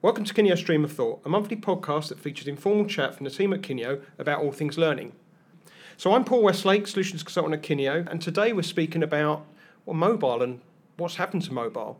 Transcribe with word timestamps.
Welcome 0.00 0.22
to 0.26 0.32
Kineo 0.32 0.56
Stream 0.56 0.84
of 0.84 0.92
Thought, 0.92 1.22
a 1.24 1.28
monthly 1.28 1.56
podcast 1.56 2.10
that 2.10 2.20
features 2.20 2.46
informal 2.46 2.86
chat 2.86 3.16
from 3.16 3.24
the 3.24 3.30
team 3.32 3.52
at 3.52 3.62
Kineo 3.62 4.00
about 4.16 4.40
all 4.40 4.52
things 4.52 4.78
learning. 4.78 5.10
So 5.96 6.12
I'm 6.12 6.22
Paul 6.22 6.44
Westlake, 6.44 6.86
Solutions 6.86 7.24
Consultant 7.24 7.54
at 7.54 7.62
Kineo, 7.62 8.08
and 8.08 8.22
today 8.22 8.52
we're 8.52 8.62
speaking 8.62 9.02
about 9.02 9.44
well, 9.84 9.96
mobile 9.96 10.40
and 10.40 10.60
what's 10.98 11.16
happened 11.16 11.42
to 11.42 11.52
mobile. 11.52 11.98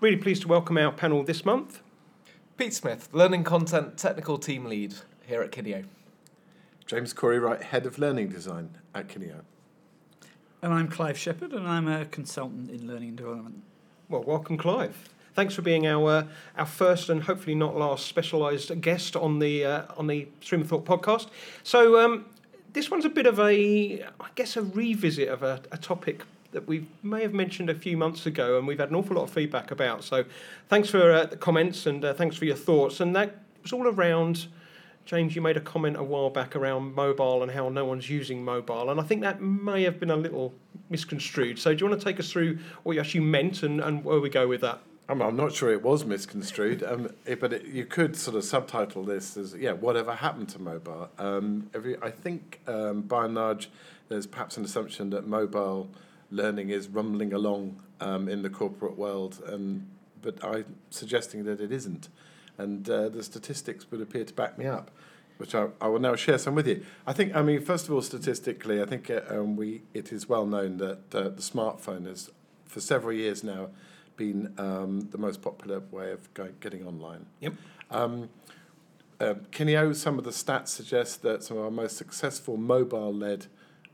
Really 0.00 0.16
pleased 0.16 0.42
to 0.42 0.48
welcome 0.48 0.78
our 0.78 0.92
panel 0.92 1.24
this 1.24 1.44
month. 1.44 1.82
Pete 2.56 2.72
Smith, 2.72 3.08
Learning 3.10 3.42
Content 3.42 3.98
Technical 3.98 4.38
Team 4.38 4.66
Lead 4.66 4.94
here 5.26 5.42
at 5.42 5.50
Kineo. 5.50 5.86
James 6.90 7.12
Cory-Wright, 7.12 7.62
Head 7.62 7.86
of 7.86 8.00
Learning 8.00 8.28
Design 8.28 8.76
at 8.96 9.06
Kineo. 9.06 9.42
And 10.60 10.74
I'm 10.74 10.88
Clive 10.88 11.16
Shepherd, 11.16 11.52
and 11.52 11.68
I'm 11.68 11.86
a 11.86 12.04
consultant 12.06 12.68
in 12.68 12.88
learning 12.88 13.10
and 13.10 13.16
development. 13.16 13.62
Well, 14.08 14.24
welcome, 14.24 14.58
Clive. 14.58 15.08
Thanks 15.34 15.54
for 15.54 15.62
being 15.62 15.86
our 15.86 16.10
uh, 16.10 16.26
our 16.58 16.66
first 16.66 17.08
and 17.08 17.22
hopefully 17.22 17.54
not 17.54 17.76
last 17.76 18.08
specialised 18.08 18.80
guest 18.80 19.14
on 19.14 19.38
the 19.38 19.64
uh, 19.64 19.82
on 19.98 20.08
the 20.08 20.26
Stream 20.40 20.62
of 20.62 20.68
Thought 20.68 20.84
podcast. 20.84 21.28
So 21.62 22.04
um, 22.04 22.26
this 22.72 22.90
one's 22.90 23.04
a 23.04 23.08
bit 23.08 23.26
of 23.26 23.38
a, 23.38 24.02
I 24.18 24.28
guess, 24.34 24.56
a 24.56 24.62
revisit 24.62 25.28
of 25.28 25.44
a, 25.44 25.62
a 25.70 25.78
topic 25.78 26.24
that 26.50 26.66
we 26.66 26.88
may 27.04 27.22
have 27.22 27.32
mentioned 27.32 27.70
a 27.70 27.74
few 27.76 27.96
months 27.96 28.26
ago, 28.26 28.58
and 28.58 28.66
we've 28.66 28.80
had 28.80 28.90
an 28.90 28.96
awful 28.96 29.14
lot 29.14 29.22
of 29.22 29.30
feedback 29.30 29.70
about. 29.70 30.02
So 30.02 30.24
thanks 30.68 30.90
for 30.90 31.12
uh, 31.12 31.26
the 31.26 31.36
comments 31.36 31.86
and 31.86 32.04
uh, 32.04 32.14
thanks 32.14 32.36
for 32.36 32.46
your 32.46 32.56
thoughts. 32.56 32.98
And 32.98 33.14
that 33.14 33.36
was 33.62 33.72
all 33.72 33.86
around. 33.86 34.48
James, 35.04 35.34
you 35.34 35.42
made 35.42 35.56
a 35.56 35.60
comment 35.60 35.96
a 35.96 36.02
while 36.02 36.30
back 36.30 36.54
around 36.54 36.94
mobile 36.94 37.42
and 37.42 37.50
how 37.50 37.68
no 37.68 37.84
one's 37.84 38.08
using 38.08 38.44
mobile, 38.44 38.90
and 38.90 39.00
I 39.00 39.02
think 39.02 39.22
that 39.22 39.40
may 39.40 39.82
have 39.82 39.98
been 39.98 40.10
a 40.10 40.16
little 40.16 40.54
misconstrued. 40.88 41.58
So, 41.58 41.74
do 41.74 41.84
you 41.84 41.90
want 41.90 42.00
to 42.00 42.04
take 42.04 42.20
us 42.20 42.30
through 42.30 42.58
what 42.82 42.92
you 42.94 43.00
actually 43.00 43.20
meant 43.20 43.62
and, 43.62 43.80
and 43.80 44.04
where 44.04 44.20
we 44.20 44.30
go 44.30 44.46
with 44.46 44.60
that? 44.60 44.80
I'm, 45.10 45.20
I'm 45.20 45.36
not 45.36 45.52
sure 45.52 45.72
it 45.72 45.82
was 45.82 46.04
misconstrued, 46.04 46.84
um, 46.84 47.10
it, 47.26 47.40
but 47.40 47.52
it, 47.52 47.66
you 47.66 47.84
could 47.84 48.14
sort 48.14 48.36
of 48.36 48.44
subtitle 48.44 49.02
this 49.02 49.36
as 49.36 49.54
yeah, 49.54 49.72
whatever 49.72 50.14
happened 50.14 50.48
to 50.50 50.60
mobile. 50.60 51.10
Um, 51.18 51.68
every, 51.74 51.96
I 52.00 52.12
think 52.12 52.60
um, 52.68 53.02
by 53.02 53.24
and 53.24 53.34
large, 53.34 53.70
there's 54.08 54.28
perhaps 54.28 54.56
an 54.56 54.64
assumption 54.64 55.10
that 55.10 55.26
mobile 55.26 55.90
learning 56.30 56.70
is 56.70 56.86
rumbling 56.86 57.32
along 57.32 57.82
um, 58.00 58.28
in 58.28 58.42
the 58.42 58.50
corporate 58.50 58.96
world, 58.96 59.42
and 59.46 59.88
but 60.22 60.42
I'm 60.44 60.76
suggesting 60.90 61.44
that 61.44 61.60
it 61.60 61.72
isn't, 61.72 62.08
and 62.60 62.88
uh, 62.88 63.08
the 63.08 63.22
statistics 63.22 63.90
would 63.90 64.00
appear 64.00 64.24
to 64.24 64.34
back 64.34 64.58
me 64.58 64.66
up, 64.66 64.90
which 65.38 65.54
I, 65.54 65.68
I 65.80 65.86
will 65.88 66.00
now 66.00 66.16
share 66.16 66.38
some 66.38 66.54
with 66.54 66.68
you. 66.68 66.84
I 67.06 67.12
think, 67.12 67.34
I 67.34 67.42
mean, 67.42 67.60
first 67.62 67.88
of 67.88 67.94
all, 67.94 68.02
statistically, 68.02 68.82
I 68.82 68.86
think 68.86 69.10
uh, 69.10 69.20
um, 69.28 69.56
we 69.56 69.82
it 69.94 70.12
is 70.12 70.28
well 70.28 70.46
known 70.46 70.76
that 70.78 71.14
uh, 71.14 71.28
the 71.38 71.42
smartphone 71.42 72.06
has, 72.06 72.30
for 72.66 72.80
several 72.80 73.14
years 73.14 73.42
now, 73.42 73.68
been 74.16 74.52
um, 74.58 75.08
the 75.10 75.18
most 75.18 75.40
popular 75.40 75.80
way 75.90 76.12
of 76.12 76.32
going, 76.34 76.54
getting 76.60 76.86
online. 76.86 77.26
Yep. 77.40 77.54
Um, 77.90 78.28
uh, 79.18 79.34
Kineo, 79.50 79.94
some 79.94 80.18
of 80.18 80.24
the 80.24 80.30
stats 80.30 80.68
suggest 80.68 81.22
that 81.22 81.42
some 81.42 81.56
of 81.56 81.64
our 81.64 81.70
most 81.70 81.96
successful 81.96 82.56
mobile-led 82.56 83.46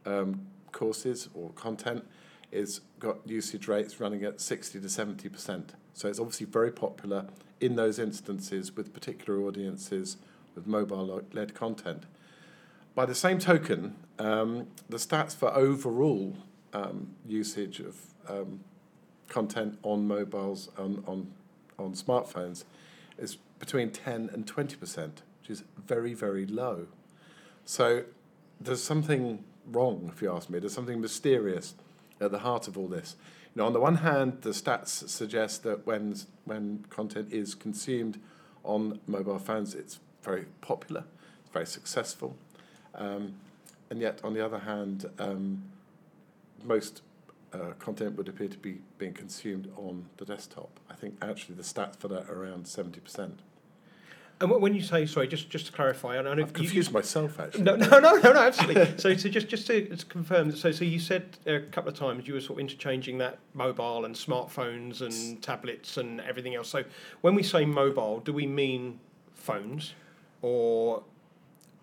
um, 0.05 0.47
courses 0.73 1.29
or 1.35 1.51
content 1.51 2.05
is 2.53 2.81
got 3.07 3.19
usage 3.25 3.69
rates 3.69 4.01
running 4.01 4.25
at 4.25 4.41
60 4.41 4.81
to 4.81 4.89
70 4.89 5.29
percent. 5.29 5.75
So 5.95 6.09
it's 6.09 6.19
obviously 6.19 6.47
very 6.47 6.73
popular 6.73 7.27
in 7.61 7.77
those 7.77 7.99
instances 7.99 8.75
with 8.75 8.93
particular 8.93 9.41
audiences 9.41 10.17
with 10.55 10.67
mobile-led 10.67 11.55
content. 11.55 12.05
By 12.95 13.07
the 13.07 13.15
same 13.15 13.39
token, 13.39 13.95
um, 14.19 14.67
the 14.89 14.97
stats 14.97 15.37
for 15.37 15.55
overall 15.55 16.37
um, 16.73 17.15
usage 17.27 17.81
of 17.81 17.97
um, 18.29 18.61
content 19.29 19.79
on 19.83 20.07
mobiles 20.07 20.71
on, 20.77 21.03
on 21.07 21.33
on 21.79 21.93
smartphones 21.93 22.65
is 23.19 23.37
between 23.59 23.91
10 23.91 24.31
and 24.33 24.47
20 24.47 24.77
percent, 24.77 25.23
which 25.41 25.51
is 25.51 25.63
very 25.77 26.15
very 26.15 26.47
low. 26.47 26.89
So 27.65 28.05
there's 28.61 28.83
something 28.83 29.45
wrong, 29.67 30.11
if 30.13 30.23
you 30.23 30.33
ask 30.33 30.49
me. 30.51 30.59
There's 30.59 30.73
something 30.73 31.01
mysterious 31.01 31.75
at 32.21 32.31
the 32.31 32.39
heart 32.41 32.69
of 32.69 32.77
all 32.79 32.89
this. 32.89 33.17
You 33.55 33.63
know, 33.63 33.67
on 33.67 33.73
the 33.73 33.81
one 33.81 33.97
hand, 33.97 34.43
the 34.43 34.51
stats 34.51 35.09
suggest 35.09 35.63
that 35.63 35.87
when 35.87 36.17
when 36.45 36.85
content 36.91 37.33
is 37.33 37.55
consumed 37.55 38.21
on 38.65 39.01
mobile 39.07 39.39
phones, 39.39 39.75
it's 39.75 40.01
very 40.23 40.47
popular, 40.61 41.05
it's 41.41 41.53
very 41.53 41.67
successful, 41.67 42.37
um, 42.95 43.35
and 43.91 44.01
yet 44.01 44.21
on 44.25 44.35
the 44.35 44.45
other 44.45 44.59
hand, 44.59 45.07
um, 45.19 45.63
most 46.65 47.03
uh, 47.53 47.73
content 47.79 48.17
would 48.17 48.29
appear 48.29 48.49
to 48.49 48.59
be 48.59 48.79
being 48.99 49.15
consumed 49.15 49.73
on 49.77 50.07
the 50.17 50.25
desktop. 50.25 50.81
I 50.91 50.95
think 50.95 51.17
actually 51.23 51.55
the 51.55 51.63
stats 51.63 51.97
for 51.97 52.09
that 52.09 52.29
are 52.29 52.43
around 52.43 52.67
seventy 52.67 53.01
percent. 53.01 53.41
And 54.39 54.51
when 54.51 54.75
you 54.75 54.83
say 54.83 55.07
sorry, 55.07 55.29
just 55.29 55.49
just 55.49 55.67
to 55.67 55.73
clarify, 55.73 56.19
I 56.19 56.23
know 56.23 56.33
I've 56.33 56.53
confused 56.53 56.91
you, 56.91 56.95
myself 56.95 57.41
actually. 57.41 57.63
No, 57.63 57.77
no, 57.77 57.99
no, 57.99 58.17
no, 58.17 58.33
no, 58.33 58.41
absolutely. 58.41 58.87
so, 58.99 59.17
so 59.17 59.29
just 59.31 59.49
just 59.49 59.67
to, 59.69 59.97
to 59.97 60.07
confirm, 60.07 60.55
so 60.55 60.71
so 60.73 60.85
you 60.85 60.99
said 60.99 61.39
a 61.47 61.61
couple 61.61 61.91
of 61.91 61.99
times 61.99 62.29
you 62.29 62.35
were 62.35 62.41
sort 62.41 62.59
of 62.59 62.61
interchanging 62.61 63.17
that 63.19 63.39
mobile 63.55 64.05
and 64.05 64.15
smartphones 64.15 65.01
and 65.01 65.41
tablets 65.43 65.97
and 65.97 66.21
everything 66.21 66.55
else. 66.55 66.69
So 66.69 66.85
when 67.23 67.35
we 67.35 67.43
say 67.43 67.65
mobile, 67.65 68.21
do 68.21 68.35
we 68.35 68.47
mean 68.47 69.01
phones, 69.35 69.95
or 70.43 71.03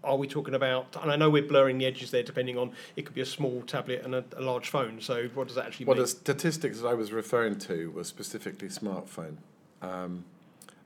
are 0.03 0.17
we 0.17 0.27
talking 0.27 0.53
about? 0.53 0.95
And 1.01 1.11
I 1.11 1.15
know 1.15 1.31
we're 1.31 1.47
blurring 1.47 1.79
the 1.79 1.87
edges 1.87 2.11
there, 2.11 2.23
depending 2.23 2.57
on 2.57 2.73
it 2.95 3.05
could 3.05 3.15
be 3.15 3.21
a 3.21 3.25
small 3.25 3.63
tablet 3.63 4.03
and 4.03 4.13
a, 4.13 4.23
a 4.37 4.41
large 4.41 4.69
phone. 4.69 5.01
So 5.01 5.27
what 5.33 5.47
does 5.47 5.55
that 5.55 5.65
actually 5.65 5.87
Well, 5.87 5.95
mean? 5.95 6.03
the 6.03 6.07
statistics 6.09 6.81
that 6.81 6.87
I 6.87 6.93
was 6.93 7.11
referring 7.11 7.57
to 7.59 7.89
were 7.91 8.03
specifically 8.03 8.67
smartphone, 8.67 9.37
um, 9.81 10.25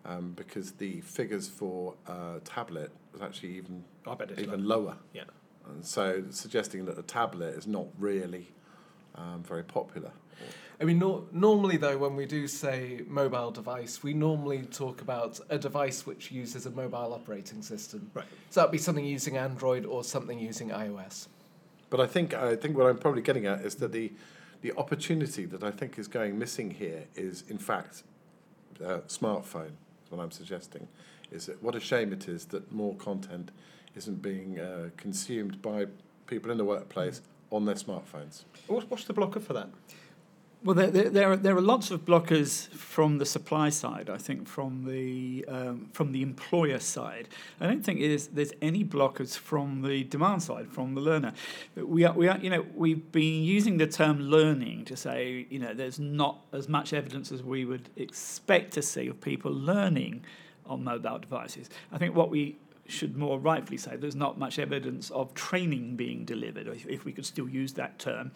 um, 0.07 0.34
because 0.35 0.72
the 0.73 1.01
figures 1.01 1.47
for 1.47 1.95
uh, 2.07 2.40
tablet 2.44 2.91
was 3.12 3.22
actually 3.22 3.56
even 3.57 3.84
I 4.06 4.16
bet 4.16 4.31
it's 4.31 4.41
even 4.41 4.66
low. 4.66 4.79
lower. 4.79 4.97
Yeah. 5.13 5.23
And 5.69 5.85
so 5.85 6.23
suggesting 6.29 6.85
that 6.85 6.95
the 6.95 7.03
tablet 7.03 7.56
is 7.56 7.68
not 7.68 7.88
really 8.00 8.47
um, 9.16 9.44
very 9.44 9.63
popular. 9.63 10.12
I 10.79 10.84
mean, 10.84 11.00
nor 11.00 11.23
normally 11.31 11.78
though, 11.78 11.97
when 11.97 12.16
we 12.16 12.25
do 12.25 12.47
say 12.47 13.01
mobile 13.07 13.51
device, 13.51 14.03
we 14.03 14.13
normally 14.13 14.62
talk 14.63 15.01
about 15.01 15.40
a 15.50 15.57
device 15.57 16.06
which 16.06 16.31
uses 16.31 16.68
a 16.68 16.72
mobile 16.72 17.13
operating 17.13 17.63
system. 17.63 18.12
Right. 18.13 18.25
So 18.51 18.62
that'd 18.62 18.72
be 18.72 18.78
something 18.78 19.03
using 19.03 19.38
Android 19.38 19.85
or 19.85 20.03
something 20.03 20.39
using 20.39 20.69
iOS. 20.69 21.28
But 21.89 22.00
I 22.00 22.07
think 22.07 22.34
I 22.34 22.56
think 22.56 22.78
what 22.78 22.88
I'm 22.88 22.97
probably 22.97 23.24
getting 23.24 23.45
at 23.45 23.62
is 23.62 23.75
that 23.75 23.91
the 23.91 24.12
the 24.62 24.72
opportunity 24.74 25.45
that 25.45 25.63
I 25.63 25.72
think 25.72 25.97
is 26.00 26.07
going 26.07 26.38
missing 26.38 26.72
here 26.72 27.06
is 27.16 27.44
in 27.50 27.57
fact 27.57 28.03
uh, 28.84 29.00
smartphone. 29.07 29.72
What 30.09 30.22
I'm 30.22 30.31
suggesting 30.31 30.88
is 31.31 31.47
that 31.47 31.62
what 31.62 31.75
a 31.75 31.79
shame 31.79 32.13
it 32.13 32.28
is 32.28 32.45
that 32.45 32.72
more 32.72 32.95
content 32.95 33.51
isn't 33.95 34.22
being 34.22 34.59
uh, 34.59 34.90
consumed 34.97 35.62
by 35.62 35.88
people 36.28 36.51
in 36.51 36.57
the 36.57 36.66
workplace 36.66 37.22
on 37.51 37.66
their 37.66 37.75
smartphones. 37.75 38.44
What's 38.68 39.06
the 39.06 39.13
blocker 39.13 39.40
for 39.40 39.53
that? 39.53 39.69
Well, 40.63 40.75
there, 40.75 40.88
there, 40.88 41.09
there, 41.09 41.31
are, 41.31 41.38
there 41.38 41.56
are 41.56 41.62
lots 41.62 41.91
of 41.91 42.03
blockers 42.03 42.68
from 42.69 43.19
the 43.19 43.25
supply 43.25 43.69
side. 43.69 44.09
I 44.09 44.18
think 44.18 44.47
from 44.47 44.85
the 44.85 45.45
um, 45.47 45.90
from 45.94 46.12
the 46.12 46.23
employer 46.23 46.79
side. 46.79 47.29
I 47.62 47.68
don't 47.68 47.85
think 47.85 48.00
there's 48.00 48.53
any 48.62 48.84
blockers 48.84 49.38
from 49.38 49.84
the 49.84 50.03
demand 50.03 50.41
side, 50.41 50.72
from 50.72 50.95
the 50.95 51.01
learner. 51.01 51.34
We 51.75 52.06
are, 52.06 52.13
we 52.13 52.28
are, 52.28 52.40
you 52.40 52.50
know, 52.50 52.66
we've 52.75 53.12
been 53.12 53.44
using 53.44 53.78
the 53.78 53.85
term 53.85 54.19
learning 54.19 54.85
to 54.85 54.97
say, 54.97 55.45
you 55.50 55.59
know, 55.59 55.75
there's 55.75 56.00
not 56.00 56.40
as 56.51 56.68
much 56.68 56.91
evidence 56.91 57.31
as 57.31 57.44
we 57.44 57.63
would 57.63 57.89
expect 57.95 58.74
to 58.74 58.81
see 58.81 59.07
of 59.07 59.22
people 59.22 59.51
learning 59.51 60.24
on 60.66 60.84
mobile 60.84 61.19
devices. 61.19 61.69
I 61.91 62.00
think 62.00 62.16
what 62.16 62.29
we 62.31 62.57
should 62.88 63.18
more 63.18 63.40
rightfully 63.40 63.78
say 63.78 63.96
there's 63.96 64.16
not 64.16 64.38
much 64.38 64.59
evidence 64.59 65.09
of 65.12 65.34
training 65.34 65.96
being 65.96 66.25
delivered, 66.25 66.68
if, 66.68 66.86
if 66.88 67.06
we 67.06 67.12
could 67.12 67.25
still 67.25 67.50
use 67.50 67.74
that 67.74 68.00
term, 68.00 68.31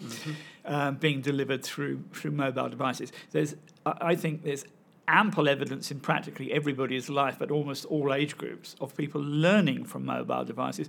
um, 0.66 0.96
being 0.96 1.22
delivered 1.22 1.64
through 1.64 2.04
through 2.14 2.32
mobile 2.32 2.70
devices. 2.70 3.12
There's, 3.32 3.56
I 3.86 4.12
I 4.12 4.16
think, 4.16 4.44
there's 4.44 4.66
ample 5.08 5.50
evidence 5.50 5.92
in 5.92 6.00
practically 6.00 6.52
everybody's 6.54 7.10
life, 7.10 7.42
at 7.42 7.52
almost 7.52 7.86
all 7.86 8.14
age 8.14 8.38
groups, 8.38 8.76
of 8.80 8.96
people 8.96 9.22
learning 9.22 9.86
from 9.86 10.06
mobile 10.06 10.46
devices. 10.46 10.88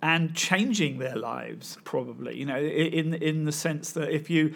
And 0.00 0.32
changing 0.32 0.98
their 0.98 1.16
lives, 1.16 1.76
probably, 1.82 2.36
you 2.36 2.46
know, 2.46 2.56
in 2.56 3.14
in 3.14 3.44
the 3.46 3.52
sense 3.52 3.92
that 3.92 4.10
if 4.10 4.30
you 4.30 4.54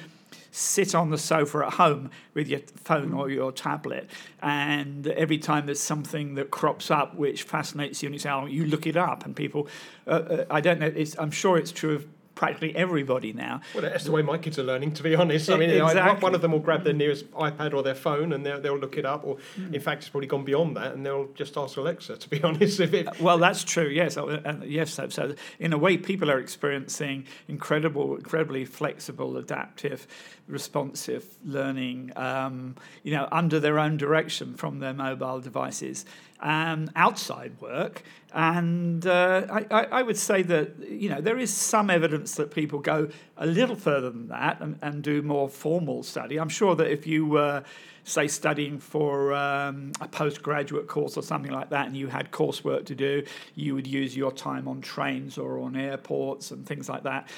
sit 0.51 0.95
on 0.95 1.11
the 1.11 1.19
sofa 1.19 1.65
at 1.67 1.75
home 1.75 2.11
with 2.35 2.49
your 2.49 2.61
phone 2.77 3.13
or 3.13 3.31
your 3.31 3.53
tablet, 3.53 4.09
and 4.43 5.07
every 5.09 5.39
time 5.39 5.67
there's 5.67 5.81
something 5.81 6.35
that 6.35 6.51
crops 6.51 6.91
up 6.91 7.15
which 7.15 7.43
fascinates 7.43 8.03
you 8.03 8.09
and 8.09 8.15
you 8.15 8.19
say, 8.19 8.31
oh, 8.31 8.47
you 8.47 8.67
look 8.67 8.87
it 8.87 8.97
up, 8.97 9.25
and 9.25 9.37
people, 9.37 9.69
uh, 10.07 10.11
uh, 10.11 10.45
I 10.51 10.61
don't 10.61 10.81
know, 10.81 10.93
I'm 11.19 11.31
sure 11.31 11.59
it's 11.59 11.73
true 11.73 11.97
of 11.97 12.07
practically 12.35 12.75
everybody 12.75 13.33
now. 13.33 13.61
Well, 13.75 13.83
that's 13.83 14.05
the 14.05 14.11
way 14.13 14.23
my 14.23 14.39
kids 14.39 14.59
are 14.59 14.63
learning, 14.63 14.93
to 14.95 15.03
be 15.03 15.15
honest. 15.15 15.51
I 15.51 15.57
mean, 15.57 15.71
Exactly. 15.71 16.23
one 16.23 16.35
of 16.35 16.41
them 16.41 16.53
will 16.53 16.59
grab 16.61 16.83
their 16.85 16.93
nearest 16.95 17.31
iPad 17.33 17.75
or 17.75 17.83
their 17.83 17.95
phone 17.95 18.33
and 18.33 18.45
they'll, 18.45 18.61
they'll 18.61 18.79
look 18.79 18.97
it 18.97 19.05
up, 19.05 19.25
or 19.27 19.37
Hmm. 19.57 19.75
in 19.75 19.81
fact, 19.81 20.03
it's 20.03 20.09
probably 20.09 20.27
gone 20.29 20.45
beyond 20.45 20.77
that, 20.77 20.95
and 20.95 21.05
they'll 21.05 21.29
just 21.35 21.57
ask 21.57 21.77
Alexa, 21.77 22.17
to 22.17 22.29
be 22.29 22.43
honest. 22.49 22.81
If 22.81 22.95
it, 22.95 23.21
Well, 23.21 23.39
that's 23.39 23.65
true. 23.65 23.89
Yes, 23.89 24.17
uh, 24.17 24.25
uh, 24.25 24.57
yes. 24.65 24.93
So, 24.95 25.09
so, 25.09 25.35
in 25.59 25.73
a 25.73 25.79
way, 25.79 25.97
people 25.99 26.31
are 26.31 26.39
experiencing 26.39 27.27
incredible, 27.49 28.17
incredibly 28.17 28.65
flexible, 28.65 29.37
adaptive, 29.37 30.07
responsive 30.49 31.25
learning. 31.45 32.13
Um, 32.17 32.77
you 33.03 33.13
know, 33.13 33.29
under 33.33 33.59
their 33.61 33.79
own 33.79 33.97
direction 33.97 34.55
from 34.55 34.79
their 34.79 34.95
mobile 34.95 35.41
devices, 35.41 36.05
um, 36.43 36.91
outside 36.97 37.61
work, 37.61 38.03
and 38.35 39.07
uh, 39.07 39.47
I, 39.51 39.67
I, 39.71 39.85
I 39.85 40.03
would 40.03 40.19
say 40.19 40.43
that 40.43 40.89
you 40.89 41.09
know 41.09 41.21
there 41.21 41.39
is 41.39 41.53
some 41.53 41.91
evidence 41.91 42.35
that 42.35 42.51
people 42.51 42.81
go 42.81 43.09
a 43.37 43.47
little 43.47 43.77
further 43.77 44.11
than 44.11 44.29
that 44.29 44.61
and, 44.61 44.79
and 44.83 45.03
do 45.03 45.23
more 45.23 45.49
formal 45.49 46.03
study. 46.03 46.39
I'm 46.39 46.49
sure 46.49 46.75
that 46.77 46.91
if 46.91 47.07
you 47.07 47.27
were 47.27 47.63
say 48.05 48.27
studying 48.27 48.81
for 48.81 49.33
um, 49.33 49.93
a 50.01 50.09
postgraduate 50.09 50.89
course 50.89 51.17
or 51.17 51.23
something 51.23 51.53
like 51.53 51.71
that 51.71 51.87
and 51.87 51.97
you 51.97 52.09
had 52.09 52.33
coursework 52.33 52.85
to 52.85 52.97
do 52.97 53.23
you 53.55 53.77
would 53.77 53.87
use 53.87 54.17
your 54.17 54.33
time 54.33 54.67
on 54.67 54.81
trains 54.81 55.39
or 55.39 55.61
on 55.61 55.77
airports 55.77 56.51
and 56.51 56.67
things 56.67 56.89
like 56.89 57.05
that 57.05 57.29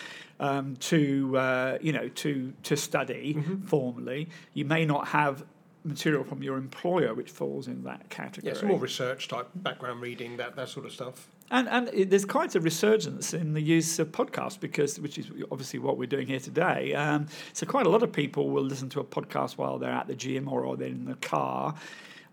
um, 0.41 0.77
to 0.77 1.37
uh, 1.37 1.79
you 1.81 1.93
know 1.93 2.09
to 2.09 2.53
to 2.63 2.77
study 2.77 3.39
formally. 3.67 4.29
You 4.53 4.65
may 4.65 4.85
not 4.85 5.09
have 5.09 5.45
material 5.85 6.25
from 6.25 6.43
your 6.43 6.57
employer 6.57 7.15
which 7.15 7.31
falls 7.31 7.69
in 7.69 7.85
that 7.85 8.09
category 8.09 8.53
yeah, 8.53 8.59
some 8.59 8.69
more 8.69 8.79
research 8.79 9.29
type 9.29 9.49
background 9.57 10.01
reading, 10.01 10.37
that, 10.37 10.57
that 10.57 10.69
sort 10.69 10.87
of 10.87 10.93
stuff. 10.93 11.29
and 11.51 11.69
and 11.69 11.89
it, 11.93 12.11
there's 12.11 12.25
quite 12.25 12.55
a 12.55 12.61
resurgence 12.61 13.35
in 13.35 13.53
the 13.53 13.61
use 13.61 13.99
of 13.99 14.11
podcasts 14.11 14.59
because, 14.59 14.99
which 14.99 15.19
is 15.19 15.31
obviously 15.53 15.79
what 15.79 15.99
we're 15.99 16.07
doing 16.07 16.27
here 16.27 16.41
today. 16.41 16.95
Um, 16.95 17.27
so 17.53 17.67
quite 17.67 17.87
a 17.87 17.91
lot 17.91 18.03
of 18.03 18.13
people 18.13 18.51
will 18.51 18.65
listen 18.65 18.89
to 18.91 19.01
a 19.01 19.05
podcast 19.05 19.59
while 19.59 19.79
they're 19.79 19.91
at 19.91 20.07
the 20.07 20.15
gym 20.15 20.49
or, 20.49 20.65
or 20.65 20.77
they're 20.77 20.89
in 20.89 21.05
the 21.05 21.17
car, 21.17 21.75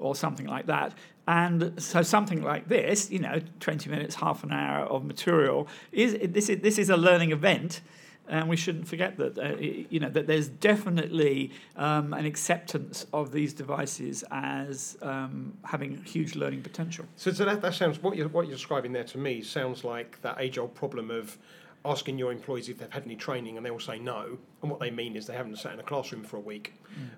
or 0.01 0.15
something 0.15 0.47
like 0.47 0.65
that. 0.65 0.93
And 1.27 1.81
so 1.81 2.01
something 2.01 2.41
like 2.41 2.67
this, 2.67 3.11
you 3.11 3.19
know, 3.19 3.39
20 3.59 3.89
minutes, 3.89 4.15
half 4.15 4.43
an 4.43 4.51
hour 4.51 4.85
of 4.85 5.05
material 5.05 5.67
is 5.91 6.17
this 6.21 6.49
is 6.49 6.61
this 6.61 6.77
is 6.77 6.89
a 6.89 6.97
learning 6.97 7.31
event. 7.31 7.81
And 8.27 8.47
we 8.47 8.55
shouldn't 8.55 8.87
forget 8.87 9.17
that, 9.17 9.37
uh, 9.37 9.57
you 9.57 9.99
know, 9.99 10.09
that 10.09 10.25
there's 10.25 10.47
definitely 10.47 11.51
um, 11.75 12.13
an 12.13 12.25
acceptance 12.25 13.05
of 13.11 13.31
these 13.31 13.53
devices 13.53 14.23
as 14.31 14.97
um, 15.01 15.57
having 15.63 16.01
huge 16.03 16.35
learning 16.35 16.61
potential. 16.61 17.05
So, 17.17 17.31
so 17.31 17.43
that, 17.45 17.61
that 17.61 17.73
sounds, 17.73 18.01
what 18.01 18.15
you're, 18.15 18.29
what 18.29 18.47
you're 18.47 18.55
describing 18.55 18.93
there 18.93 19.03
to 19.05 19.17
me 19.17 19.41
sounds 19.41 19.83
like 19.83 20.21
that 20.21 20.39
age 20.39 20.57
old 20.57 20.73
problem 20.75 21.11
of 21.11 21.37
asking 21.83 22.17
your 22.17 22.31
employees 22.31 22.69
if 22.69 22.77
they've 22.77 22.91
had 22.91 23.03
any 23.03 23.15
training 23.15 23.57
and 23.57 23.65
they 23.65 23.71
will 23.71 23.79
say 23.79 23.99
no. 23.99 24.37
And 24.61 24.69
what 24.71 24.79
they 24.79 24.91
mean 24.91 25.15
is 25.15 25.25
they 25.25 25.33
haven't 25.33 25.57
sat 25.57 25.73
in 25.73 25.79
a 25.79 25.83
classroom 25.83 26.23
for 26.23 26.37
a 26.37 26.41
week. 26.41 26.75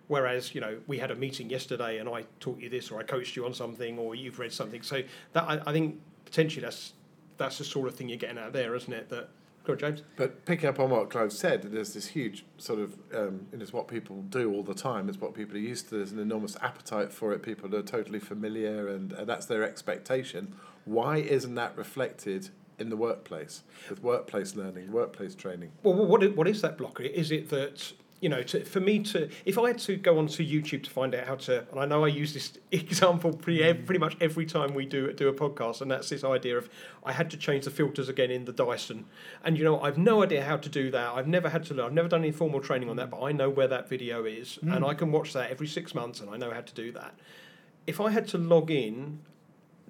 Whereas, 0.08 0.56
you 0.56 0.62
know, 0.62 0.78
we 0.88 0.98
had 0.98 1.12
a 1.12 1.16
meeting 1.16 1.50
yesterday 1.50 2.00
and 2.00 2.08
I 2.08 2.26
taught 2.40 2.60
you 2.60 2.70
this 2.70 2.90
or 2.90 3.00
I 3.00 3.04
coached 3.04 3.36
you 3.36 3.46
on 3.46 3.54
something 3.54 4.00
or 4.00 4.16
you've 4.16 4.40
read 4.40 4.54
something. 4.54 4.82
So 4.82 5.04
that 5.34 5.44
I, 5.44 5.62
I 5.68 5.74
think 5.74 6.00
potentially 6.26 6.62
that's 6.62 6.94
that's 7.38 7.58
the 7.58 7.64
sort 7.64 7.88
of 7.88 7.96
thing 7.96 8.10
you're 8.10 8.18
getting 8.18 8.38
out 8.38 8.54
there, 8.54 8.76
isn't 8.76 8.94
it? 8.94 9.10
That 9.10 9.30
go 9.64 9.74
on, 9.74 9.80
James. 9.80 10.04
But 10.16 10.46
picking 10.46 10.70
up 10.70 10.80
on 10.80 10.90
what 10.90 11.10
Clive 11.10 11.34
said, 11.34 11.64
there's 11.64 11.94
this 11.94 12.08
huge 12.08 12.46
sort 12.58 12.80
of, 12.80 12.98
um, 13.14 13.48
and 13.52 13.62
it's 13.62 13.74
what 13.74 13.88
people 13.88 14.22
do 14.24 14.54
all 14.54 14.64
the 14.64 14.74
time, 14.74 15.10
it's 15.10 15.20
what 15.20 15.34
people 15.34 15.56
are 15.56 15.60
used 15.60 15.90
to, 15.90 15.96
there's 15.96 16.12
an 16.12 16.20
enormous 16.20 16.58
appetite 16.62 17.12
for 17.12 17.34
it, 17.34 17.42
people 17.42 17.74
are 17.76 17.84
totally 17.84 18.20
familiar, 18.20 18.88
and, 18.88 19.14
and 19.14 19.28
that's 19.28 19.46
their 19.46 19.64
expectation. 19.64 20.56
Why 20.86 21.18
isn't 21.18 21.56
that 21.56 21.78
reflected 21.78 22.50
in 22.80 22.90
the 22.90 22.98
workplace, 22.98 23.64
with 23.90 24.04
workplace 24.04 24.56
learning, 24.56 24.92
workplace 24.92 25.36
training? 25.36 25.72
Well, 25.84 25.94
what 25.94 26.36
what 26.36 26.48
is 26.48 26.62
that 26.62 26.78
blocker? 26.78 27.04
Is 27.04 27.32
it 27.32 27.50
that 27.50 27.94
you 28.24 28.30
know, 28.30 28.42
to, 28.42 28.64
for 28.64 28.80
me 28.80 29.00
to 29.00 29.30
if 29.44 29.58
I 29.58 29.68
had 29.68 29.80
to 29.80 29.98
go 29.98 30.18
onto 30.18 30.48
YouTube 30.48 30.84
to 30.84 30.90
find 30.90 31.14
out 31.14 31.28
how 31.28 31.36
to, 31.36 31.68
and 31.70 31.78
I 31.78 31.86
know 31.86 32.06
I 32.06 32.08
use 32.08 32.34
this 32.34 32.58
example 32.72 33.34
pretty 33.34 33.62
ev- 33.62 33.80
mm. 33.80 33.86
pretty 33.86 34.00
much 34.00 34.16
every 34.22 34.46
time 34.46 34.74
we 34.74 34.86
do 34.86 35.12
do 35.12 35.28
a 35.28 35.34
podcast, 35.34 35.82
and 35.82 35.92
that's 35.92 36.08
this 36.08 36.24
idea 36.24 36.58
of 36.58 36.70
I 37.04 37.12
had 37.12 37.30
to 37.32 37.38
change 37.38 37.66
the 37.66 37.72
filters 37.72 38.08
again 38.08 38.32
in 38.32 38.46
the 38.46 38.54
Dyson, 38.54 39.08
and 39.44 39.58
you 39.58 39.66
know 39.66 39.82
I've 39.82 39.98
no 39.98 40.24
idea 40.24 40.42
how 40.42 40.56
to 40.56 40.70
do 40.70 40.90
that. 40.92 41.10
I've 41.10 41.28
never 41.28 41.50
had 41.50 41.66
to 41.66 41.74
learn. 41.74 41.88
I've 41.88 41.94
never 41.94 42.08
done 42.08 42.22
any 42.22 42.32
formal 42.32 42.62
training 42.62 42.90
on 42.90 42.96
that, 42.96 43.10
but 43.10 43.22
I 43.22 43.34
know 43.34 43.50
where 43.50 43.68
that 43.68 43.90
video 43.90 44.24
is, 44.24 44.58
and 44.62 44.72
mm. 44.72 44.88
I 44.88 44.94
can 44.94 45.12
watch 45.12 45.34
that 45.34 45.52
every 45.52 45.68
six 45.68 45.94
months, 45.94 46.22
and 46.22 46.30
I 46.30 46.38
know 46.38 46.52
how 46.52 46.62
to 46.62 46.74
do 46.74 46.94
that. 46.94 47.14
If 47.88 48.00
I 48.00 48.10
had 48.10 48.30
to 48.30 48.38
log 48.38 48.72
in 48.72 49.20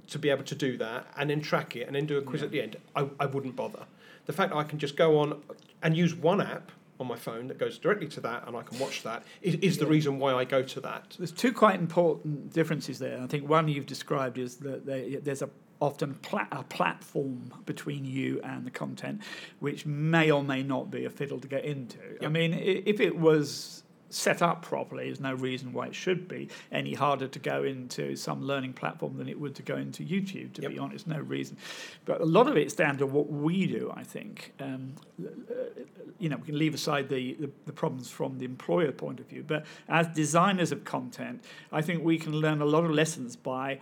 to 0.07 0.17
be 0.17 0.31
able 0.31 0.43
to 0.45 0.55
do 0.55 0.75
that 0.77 1.05
and 1.17 1.29
then 1.29 1.39
track 1.39 1.75
it 1.75 1.85
and 1.85 1.95
then 1.95 2.07
do 2.07 2.17
a 2.17 2.21
quiz 2.23 2.41
at 2.41 2.49
the 2.49 2.63
end, 2.63 2.77
I, 2.95 3.07
I 3.19 3.27
wouldn't 3.27 3.55
bother. 3.55 3.85
The 4.25 4.33
fact 4.33 4.49
that 4.49 4.57
I 4.57 4.63
can 4.63 4.79
just 4.79 4.97
go 4.97 5.19
on 5.19 5.43
and 5.83 5.95
use 5.95 6.15
one 6.15 6.41
app 6.41 6.71
on 7.03 7.07
my 7.09 7.17
phone 7.17 7.47
that 7.47 7.59
goes 7.59 7.77
directly 7.77 8.07
to 8.07 8.21
that 8.21 8.47
and 8.47 8.55
I 8.55 8.63
can 8.63 8.79
watch 8.79 9.03
that 9.03 9.23
is, 9.41 9.55
is 9.55 9.77
the 9.77 9.85
reason 9.85 10.19
why 10.19 10.33
I 10.33 10.45
go 10.45 10.63
to 10.63 10.79
that. 10.81 11.15
There's 11.19 11.31
two 11.31 11.51
quite 11.51 11.79
important 11.79 12.53
differences 12.53 12.97
there. 12.97 13.21
I 13.21 13.27
think 13.27 13.47
one 13.47 13.67
you've 13.67 13.85
described 13.85 14.37
is 14.37 14.55
that 14.57 14.85
there, 14.85 15.19
there's 15.19 15.41
a 15.41 15.49
often 15.79 16.13
pla- 16.15 16.47
a 16.51 16.63
platform 16.63 17.53
between 17.65 18.05
you 18.05 18.39
and 18.41 18.65
the 18.65 18.71
content, 18.71 19.21
which 19.59 19.85
may 19.85 20.31
or 20.31 20.41
may 20.41 20.63
not 20.63 20.89
be 20.89 21.03
a 21.03 21.09
fiddle 21.09 21.39
to 21.41 21.47
get 21.47 21.65
into. 21.65 21.97
I 22.21 22.29
mean, 22.29 22.53
if 22.53 23.01
it 23.01 23.17
was 23.17 23.82
set 24.13 24.41
up 24.41 24.61
properly, 24.61 25.05
there's 25.05 25.19
no 25.19 25.33
reason 25.33 25.73
why 25.73 25.87
it 25.87 25.95
should 25.95 26.27
be 26.27 26.49
any 26.71 26.93
harder 26.93 27.27
to 27.27 27.39
go 27.39 27.63
into 27.63 28.15
some 28.15 28.41
learning 28.43 28.73
platform 28.73 29.17
than 29.17 29.27
it 29.27 29.39
would 29.39 29.55
to 29.55 29.63
go 29.63 29.75
into 29.77 30.03
YouTube. 30.03 30.53
To 30.53 30.61
be 30.61 30.73
Yep. 30.75 30.81
honest, 30.81 31.07
no 31.07 31.19
reason. 31.19 31.57
But 32.05 32.21
a 32.21 32.25
lot 32.25 32.47
of 32.47 32.57
it's 32.57 32.73
down 32.73 32.97
to 32.97 33.05
what 33.05 33.29
we 33.29 33.67
do. 33.67 33.91
I 33.95 34.03
think. 34.03 34.53
Um, 34.59 34.93
you 36.19 36.29
know, 36.29 36.37
we 36.37 36.45
can 36.45 36.57
leave 36.57 36.73
aside 36.73 37.09
the, 37.09 37.33
the, 37.33 37.49
the 37.65 37.73
problems 37.73 38.09
from 38.09 38.37
the 38.37 38.45
employer 38.45 38.91
point 38.91 39.19
of 39.19 39.25
view, 39.27 39.43
but 39.45 39.65
as 39.89 40.07
designers 40.07 40.71
of 40.71 40.85
content, 40.85 41.43
I 41.71 41.81
think 41.81 42.03
we 42.03 42.17
can 42.17 42.33
learn 42.33 42.61
a 42.61 42.65
lot 42.65 42.85
of 42.85 42.91
lessons 42.91 43.35
by 43.35 43.79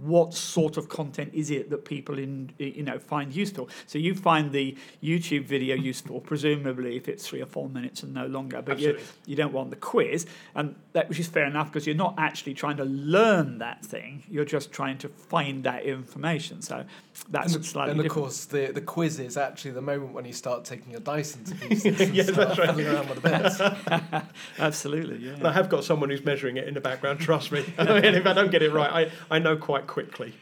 what 0.00 0.34
sort 0.34 0.76
of 0.76 0.88
content 0.88 1.30
is 1.32 1.50
it 1.50 1.70
that 1.70 1.84
people 1.84 2.18
in 2.18 2.50
you 2.58 2.82
know 2.82 2.98
find 2.98 3.34
useful 3.34 3.68
so 3.86 3.98
you 3.98 4.14
find 4.14 4.52
the 4.52 4.76
youtube 5.02 5.44
video 5.44 5.74
useful 5.74 6.20
presumably 6.20 6.96
if 6.96 7.08
it's 7.08 7.26
three 7.26 7.40
or 7.40 7.46
four 7.46 7.68
minutes 7.68 8.02
and 8.02 8.12
no 8.12 8.26
longer 8.26 8.60
but 8.62 8.78
you, 8.78 8.90
Absolutely. 8.90 9.14
you 9.26 9.36
don't 9.36 9.52
want 9.52 9.70
the 9.70 9.76
quiz 9.76 10.26
and 10.54 10.74
that 10.92 11.08
which 11.08 11.18
is 11.18 11.26
fair 11.26 11.44
enough 11.46 11.72
because 11.72 11.86
you're 11.86 11.96
not 11.96 12.14
actually 12.18 12.54
trying 12.54 12.76
to 12.76 12.84
learn 12.84 13.58
that 13.58 13.84
thing 13.84 14.22
you're 14.28 14.44
just 14.44 14.70
trying 14.72 14.98
to 14.98 15.08
find 15.08 15.64
that 15.64 15.84
information 15.84 16.60
so 16.60 16.84
that's 17.30 17.54
and, 17.54 17.64
slightly 17.64 17.92
and 17.92 18.00
of 18.00 18.04
different 18.04 18.24
course, 18.24 18.44
the, 18.46 18.66
the 18.72 18.80
quiz 18.80 19.18
is 19.18 19.36
actually 19.36 19.70
the 19.70 19.80
moment 19.82 20.12
when 20.12 20.24
you 20.24 20.32
start 20.32 20.64
taking 20.64 20.90
your 20.90 21.00
Dyson 21.00 21.44
to 21.44 21.54
pieces 21.68 22.00
and 22.00 22.14
Yeah, 22.14 22.24
start 22.24 22.56
that's 22.56 22.58
right. 22.58 22.78
around 22.86 23.08
with 23.08 23.22
the 23.22 23.28
bits. 23.28 24.26
absolutely 24.58 25.18
yeah 25.26 25.32
And 25.34 25.46
I 25.46 25.52
have 25.52 25.68
got 25.68 25.84
someone 25.84 26.10
who's 26.10 26.24
measuring 26.24 26.56
it 26.56 26.68
in 26.68 26.74
the 26.74 26.80
background, 26.80 27.20
trust 27.20 27.52
me. 27.52 27.64
I 27.78 28.00
mean, 28.00 28.14
if 28.14 28.26
I 28.26 28.32
don't 28.32 28.50
get 28.50 28.62
it 28.62 28.72
right, 28.72 29.08
I, 29.30 29.36
I 29.36 29.38
know 29.38 29.56
quite 29.56 29.85
quickly. 29.86 30.34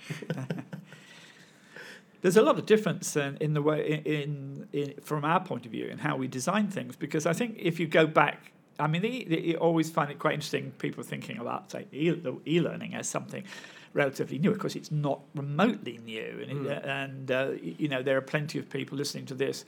there's 2.23 2.37
a 2.37 2.43
lot 2.43 2.59
of 2.59 2.67
difference 2.67 3.17
in, 3.17 3.37
in 3.39 3.55
the 3.55 3.63
way 3.63 4.03
in, 4.05 4.67
in 4.73 4.95
from 5.03 5.25
our 5.25 5.41
point 5.41 5.67
of 5.67 5.73
view 5.73 5.87
in 5.87 5.99
how 5.99 6.17
we 6.17 6.27
design 6.27 6.69
things 6.69 6.97
because 6.97 7.27
I 7.27 7.35
think 7.35 7.57
if 7.59 7.79
you 7.79 7.87
go 7.87 8.07
back 8.07 8.53
I 8.79 8.87
mean, 8.87 9.03
they, 9.03 9.25
they 9.25 9.55
always 9.55 9.91
find 9.91 10.11
it 10.11 10.19
quite 10.19 10.35
interesting. 10.35 10.73
People 10.79 11.03
thinking 11.03 11.39
about 11.39 11.71
say 11.71 11.87
e- 11.93 12.11
the 12.11 12.37
e-learning 12.47 12.95
as 12.95 13.09
something 13.09 13.45
relatively 13.93 14.39
new. 14.39 14.51
Of 14.51 14.59
course, 14.59 14.75
it's 14.75 14.91
not 14.91 15.21
remotely 15.35 15.99
new, 16.05 16.45
and, 16.49 16.67
it, 16.67 16.85
and 16.85 17.31
uh, 17.31 17.51
you 17.63 17.89
know 17.89 18.03
there 18.03 18.17
are 18.17 18.23
plenty 18.23 18.59
of 18.59 18.69
people 18.69 18.99
listening 18.99 19.27
to 19.27 19.35
this 19.35 19.65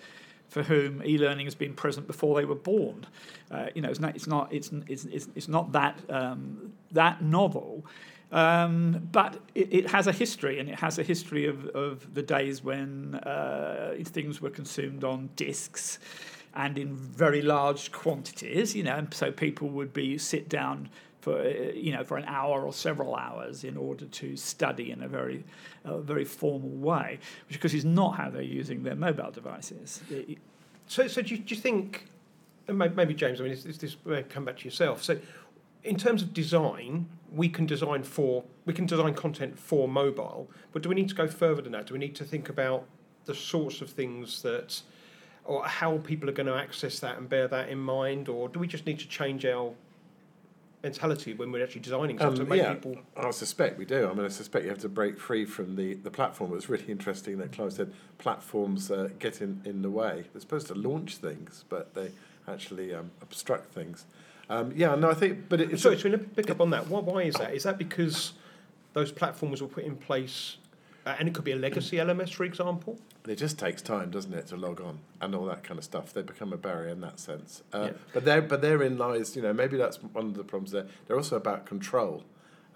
for 0.49 0.63
whom 0.63 1.03
e-learning 1.05 1.45
has 1.47 1.55
been 1.55 1.75
present 1.75 2.07
before 2.07 2.37
they 2.37 2.45
were 2.45 2.55
born. 2.55 3.07
Uh, 3.51 3.67
you 3.75 3.83
know, 3.83 3.91
it's 3.91 4.01
not 4.01 4.17
it's 4.17 4.27
not 4.27 4.53
it's 4.53 4.71
it's, 4.89 5.05
it's, 5.07 5.29
it's 5.35 5.49
not 5.49 5.73
that 5.73 5.99
um, 6.09 6.73
that 6.93 7.23
novel. 7.23 7.85
Um, 8.33 9.09
but 9.13 9.41
it, 9.55 9.73
it 9.73 9.91
has 9.91 10.07
a 10.07 10.13
history, 10.13 10.59
and 10.59 10.69
it 10.69 10.79
has 10.81 10.99
a 10.99 11.03
history 11.03 11.47
of, 11.47 11.67
of 11.69 12.15
the 12.15 12.23
days 12.23 12.63
when 12.63 13.15
uh, 13.15 13.95
things 14.05 14.41
were 14.41 14.51
consumed 14.51 15.05
on 15.05 15.31
discs 15.37 15.99
and 16.55 16.79
in 16.79 16.97
very 16.97 17.43
large 17.43 17.93
quantities, 17.93 18.75
you 18.75 18.83
know, 18.83 18.97
and 18.97 19.13
so 19.13 19.31
people 19.31 19.69
would 19.69 19.93
be 19.93 20.19
sit 20.19 20.49
down 20.49 20.89
for 21.21 21.41
uh, 21.41 21.73
you 21.75 21.93
know 21.93 22.05
for 22.05 22.17
an 22.17 22.25
hour 22.27 22.65
or 22.65 22.73
several 22.73 23.15
hours 23.15 23.65
in 23.65 23.77
order 23.77 24.07
to 24.07 24.37
study 24.37 24.91
in 24.91 25.03
a 25.03 25.09
very 25.09 25.45
uh, 25.85 25.99
very 25.99 26.25
formal 26.25 26.71
way, 26.71 27.19
which 27.47 27.57
of 27.57 27.61
course 27.61 27.75
is 27.75 27.85
not 27.85 28.17
how 28.17 28.31
they're 28.31 28.43
using 28.43 28.83
their 28.83 28.97
mobile 28.97 29.31
devices. 29.31 30.01
So, 30.87 31.09
so 31.09 31.23
do 31.23 31.35
you, 31.35 31.43
do 31.43 31.55
you 31.55 31.61
think, 31.61 32.09
maybe 32.69 33.15
James, 33.15 33.41
I 33.41 33.45
mean, 33.45 33.53
this, 33.53 33.65
this, 33.65 33.79
this 33.79 33.97
come 34.29 34.45
back 34.45 34.59
to 34.59 34.65
yourself. 34.65 35.03
So, 35.03 35.19
in 35.87 35.97
terms 35.97 36.23
of 36.23 36.35
design, 36.35 37.09
we 37.33 37.49
can 37.49 37.67
design 37.67 38.03
for 38.03 38.45
we 38.65 38.73
can 38.73 38.87
design 38.87 39.15
content 39.15 39.59
for 39.59 39.89
mobile, 39.89 40.51
but 40.73 40.83
do 40.83 40.89
we 40.89 40.95
need 40.95 41.09
to 41.09 41.15
go 41.15 41.29
further 41.29 41.63
than 41.63 41.73
that? 41.73 41.87
Do 41.87 41.95
we 41.95 42.01
need 42.01 42.17
to 42.17 42.25
think 42.25 42.49
about 42.49 42.85
the 43.25 43.35
sorts 43.35 43.81
of 43.81 43.91
things 43.91 44.43
that, 44.43 44.83
or 45.45 45.65
how 45.65 45.99
people 45.99 46.29
are 46.29 46.33
going 46.33 46.47
to 46.47 46.55
access 46.55 46.99
that 47.01 47.19
and 47.19 47.29
bear 47.29 47.49
that 47.49 47.69
in 47.69 47.79
mind, 47.79 48.29
or 48.29 48.49
do 48.49 48.59
we 48.59 48.67
just 48.67 48.87
need 48.87 48.99
to 48.99 49.09
change 49.09 49.45
our 49.45 49.73
mentality 50.83 51.35
when 51.35 51.51
we're 51.51 51.65
actually 51.65 51.81
designing 51.81 52.19
stuff 52.19 52.31
Um, 52.31 52.37
to 52.37 52.45
make 52.45 52.63
yeah, 52.63 52.75
people. 52.75 52.97
I 53.17 53.31
suspect 53.31 53.79
we 53.79 53.85
do. 53.85 54.09
I 54.09 54.15
mean, 54.15 54.25
I 54.25 54.29
suspect 54.29 54.65
you 54.65 54.71
have 54.71 54.81
to 54.81 54.89
break 54.89 55.19
free 55.19 55.45
from 55.45 55.77
the, 55.77 55.95
the 55.95 56.11
platform. 56.11 56.53
It 56.53 56.55
was 56.55 56.69
really 56.69 56.87
interesting 56.87 57.39
that 57.39 57.53
Clive 57.53 57.73
said 57.73 57.93
platforms 58.19 58.91
uh, 58.91 59.09
get 59.19 59.41
in, 59.41 59.63
in 59.65 59.83
the 59.83 59.91
way. 59.91 60.25
They're 60.33 60.41
supposed 60.41 60.69
to 60.69 60.75
launch 60.75 61.17
things, 61.17 61.65
but 61.69 61.95
they 61.95 62.11
actually 62.47 62.95
um, 62.95 63.11
obstruct 63.21 63.73
things. 63.73 64.05
Um, 64.49 64.73
yeah, 64.77 64.95
no, 64.95 65.11
I 65.11 65.15
think, 65.15 65.49
but 65.49 65.61
it, 65.61 65.79
Sorry, 65.81 65.99
so 65.99 66.09
to 66.11 66.19
pick 66.19 66.51
up 66.51 66.61
on 66.61 66.71
that, 66.71 66.87
why, 66.89 67.01
why 67.01 67.23
is 67.23 67.35
that? 67.35 67.55
Is 67.55 67.65
that 67.65 67.79
because 67.79 68.33
those 68.93 69.11
platforms 69.11 69.61
were 69.61 69.69
put 69.69 69.85
in 69.85 69.97
place, 69.97 70.57
uh, 71.05 71.17
and 71.19 71.29
it 71.29 71.35
could 71.35 71.45
be 71.45 71.53
a 71.53 71.57
legacy 71.57 71.97
LMS, 72.09 72.33
for 72.33 72.45
example? 72.45 72.99
It 73.27 73.37
just 73.37 73.59
takes 73.59 73.83
time, 73.83 74.11
doesn't 74.13 74.33
it, 74.33 74.47
to 74.49 74.57
log 74.57 74.81
on 74.81 75.01
and 75.21 75.35
all 75.35 75.45
that 75.47 75.65
kind 75.65 75.79
of 75.79 75.85
stuff. 75.85 76.13
They 76.13 76.23
become 76.23 76.53
a 76.53 76.57
barrier 76.57 76.91
in 76.91 77.01
that 77.01 77.19
sense. 77.19 77.63
Uh, 77.73 77.81
Yeah. 77.87 77.93
But 78.13 78.25
there, 78.25 78.41
but 78.41 78.63
therein 78.63 78.97
lies, 78.97 79.35
you 79.35 79.43
know, 79.43 79.53
maybe 79.53 79.77
that's 79.77 80.01
one 80.01 80.27
of 80.27 80.35
the 80.35 80.45
problems. 80.45 80.71
There, 80.71 80.87
they're 81.07 81.17
also 81.17 81.35
about 81.37 81.67
control, 81.67 82.23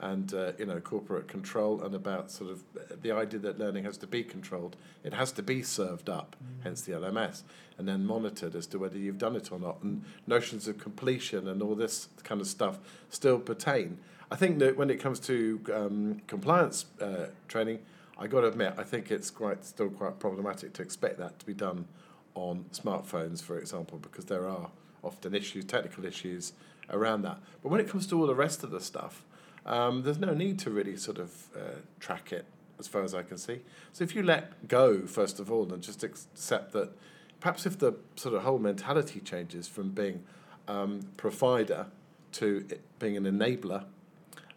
and 0.00 0.33
uh, 0.33 0.52
you 0.59 0.66
know, 0.66 0.80
corporate 0.80 1.28
control, 1.28 1.83
and 1.83 1.95
about 1.95 2.30
sort 2.30 2.50
of 2.50 2.62
the 3.02 3.12
idea 3.12 3.38
that 3.40 3.59
learning 3.59 3.85
has 3.85 3.97
to 3.99 4.07
be 4.07 4.23
controlled. 4.23 4.76
It 5.04 5.12
has 5.12 5.33
to 5.33 5.42
be 5.42 5.62
served 5.62 6.09
up, 6.09 6.37
hence 6.62 6.83
the 6.83 6.92
LMS, 6.92 7.42
and 7.78 7.87
then 7.87 8.07
monitored 8.07 8.54
as 8.54 8.66
to 8.69 8.78
whether 8.78 8.99
you've 8.99 9.19
done 9.19 9.37
it 9.37 9.52
or 9.52 9.59
not. 9.59 9.83
And 9.83 10.04
notions 10.26 10.66
of 10.69 10.78
completion 10.78 11.49
and 11.49 11.62
all 11.62 11.75
this 11.75 12.09
kind 12.25 12.40
of 12.40 12.47
stuff 12.47 12.78
still 13.11 13.38
pertain. 13.38 13.99
I 14.30 14.37
think 14.37 14.59
that 14.61 14.76
when 14.76 14.90
it 14.90 14.97
comes 14.97 15.21
to 15.21 15.61
um, 15.75 16.23
compliance 16.26 16.87
uh, 17.00 17.26
training, 17.49 17.80
I 18.19 18.26
got 18.26 18.42
to 18.42 18.49
admit, 18.49 18.75
I 18.78 18.85
think 18.85 19.11
it's 19.11 19.30
quite 19.30 19.64
still 19.64 19.88
quite 19.90 20.19
problematic 20.19 20.73
to 20.75 20.83
expect 20.83 21.19
that 21.19 21.38
to 21.38 21.47
be 21.47 21.54
done 21.54 21.87
on 22.35 22.66
smartphones, 22.73 23.42
for 23.42 23.59
example, 23.59 23.99
because 23.99 24.26
there 24.26 24.49
are 24.49 24.71
often 25.02 25.35
issues, 25.35 25.64
technical 25.64 26.04
issues 26.04 26.52
around 26.90 27.23
that. 27.23 27.38
But 27.62 27.71
when 27.71 27.80
it 27.80 27.88
comes 27.88 28.07
to 28.09 28.21
all 28.21 28.26
the 28.26 28.35
rest 28.35 28.62
of 28.62 28.71
the 28.71 28.80
stuff, 28.80 29.25
um, 29.70 30.02
there's 30.02 30.18
no 30.18 30.34
need 30.34 30.58
to 30.58 30.70
really 30.70 30.96
sort 30.96 31.18
of 31.18 31.30
uh, 31.56 31.78
track 32.00 32.32
it, 32.32 32.44
as 32.78 32.88
far 32.88 33.04
as 33.04 33.14
I 33.14 33.22
can 33.22 33.38
see. 33.38 33.60
So 33.92 34.02
if 34.02 34.14
you 34.16 34.22
let 34.22 34.66
go 34.66 35.06
first 35.06 35.38
of 35.38 35.50
all 35.50 35.72
and 35.72 35.80
just 35.80 36.02
accept 36.02 36.72
that, 36.72 36.90
perhaps 37.38 37.66
if 37.66 37.78
the 37.78 37.94
sort 38.16 38.34
of 38.34 38.42
whole 38.42 38.58
mentality 38.58 39.20
changes 39.20 39.68
from 39.68 39.90
being 39.90 40.24
um, 40.66 41.08
provider 41.16 41.86
to 42.32 42.66
it 42.68 42.80
being 42.98 43.16
an 43.16 43.24
enabler, 43.24 43.84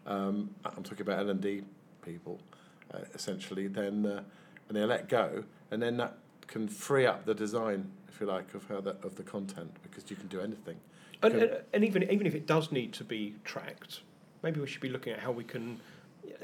um, 0.04 0.50
I'm 0.64 0.82
talking 0.82 1.02
about 1.02 1.20
L 1.20 1.30
and 1.30 1.40
D 1.40 1.62
people 2.02 2.40
uh, 2.92 2.98
essentially, 3.14 3.68
then 3.68 4.04
uh, 4.04 4.22
and 4.68 4.76
they 4.76 4.84
let 4.84 5.08
go, 5.08 5.44
and 5.70 5.80
then 5.80 5.96
that 5.98 6.18
can 6.48 6.66
free 6.66 7.06
up 7.06 7.24
the 7.24 7.34
design, 7.34 7.90
if 8.08 8.20
you 8.20 8.26
like, 8.26 8.52
of 8.54 8.66
how 8.68 8.80
that 8.80 9.04
of 9.04 9.14
the 9.14 9.22
content 9.22 9.76
because 9.82 10.10
you 10.10 10.16
can 10.16 10.26
do 10.26 10.40
anything. 10.40 10.76
And, 11.22 11.34
and, 11.34 11.56
and 11.72 11.84
even 11.84 12.02
even 12.10 12.26
if 12.26 12.34
it 12.34 12.46
does 12.46 12.72
need 12.72 12.92
to 12.94 13.04
be 13.04 13.36
tracked, 13.44 14.00
maybe 14.44 14.60
we 14.60 14.66
should 14.68 14.80
be 14.82 14.88
looking 14.90 15.12
at 15.12 15.18
how 15.18 15.32
we 15.32 15.42
can. 15.42 15.80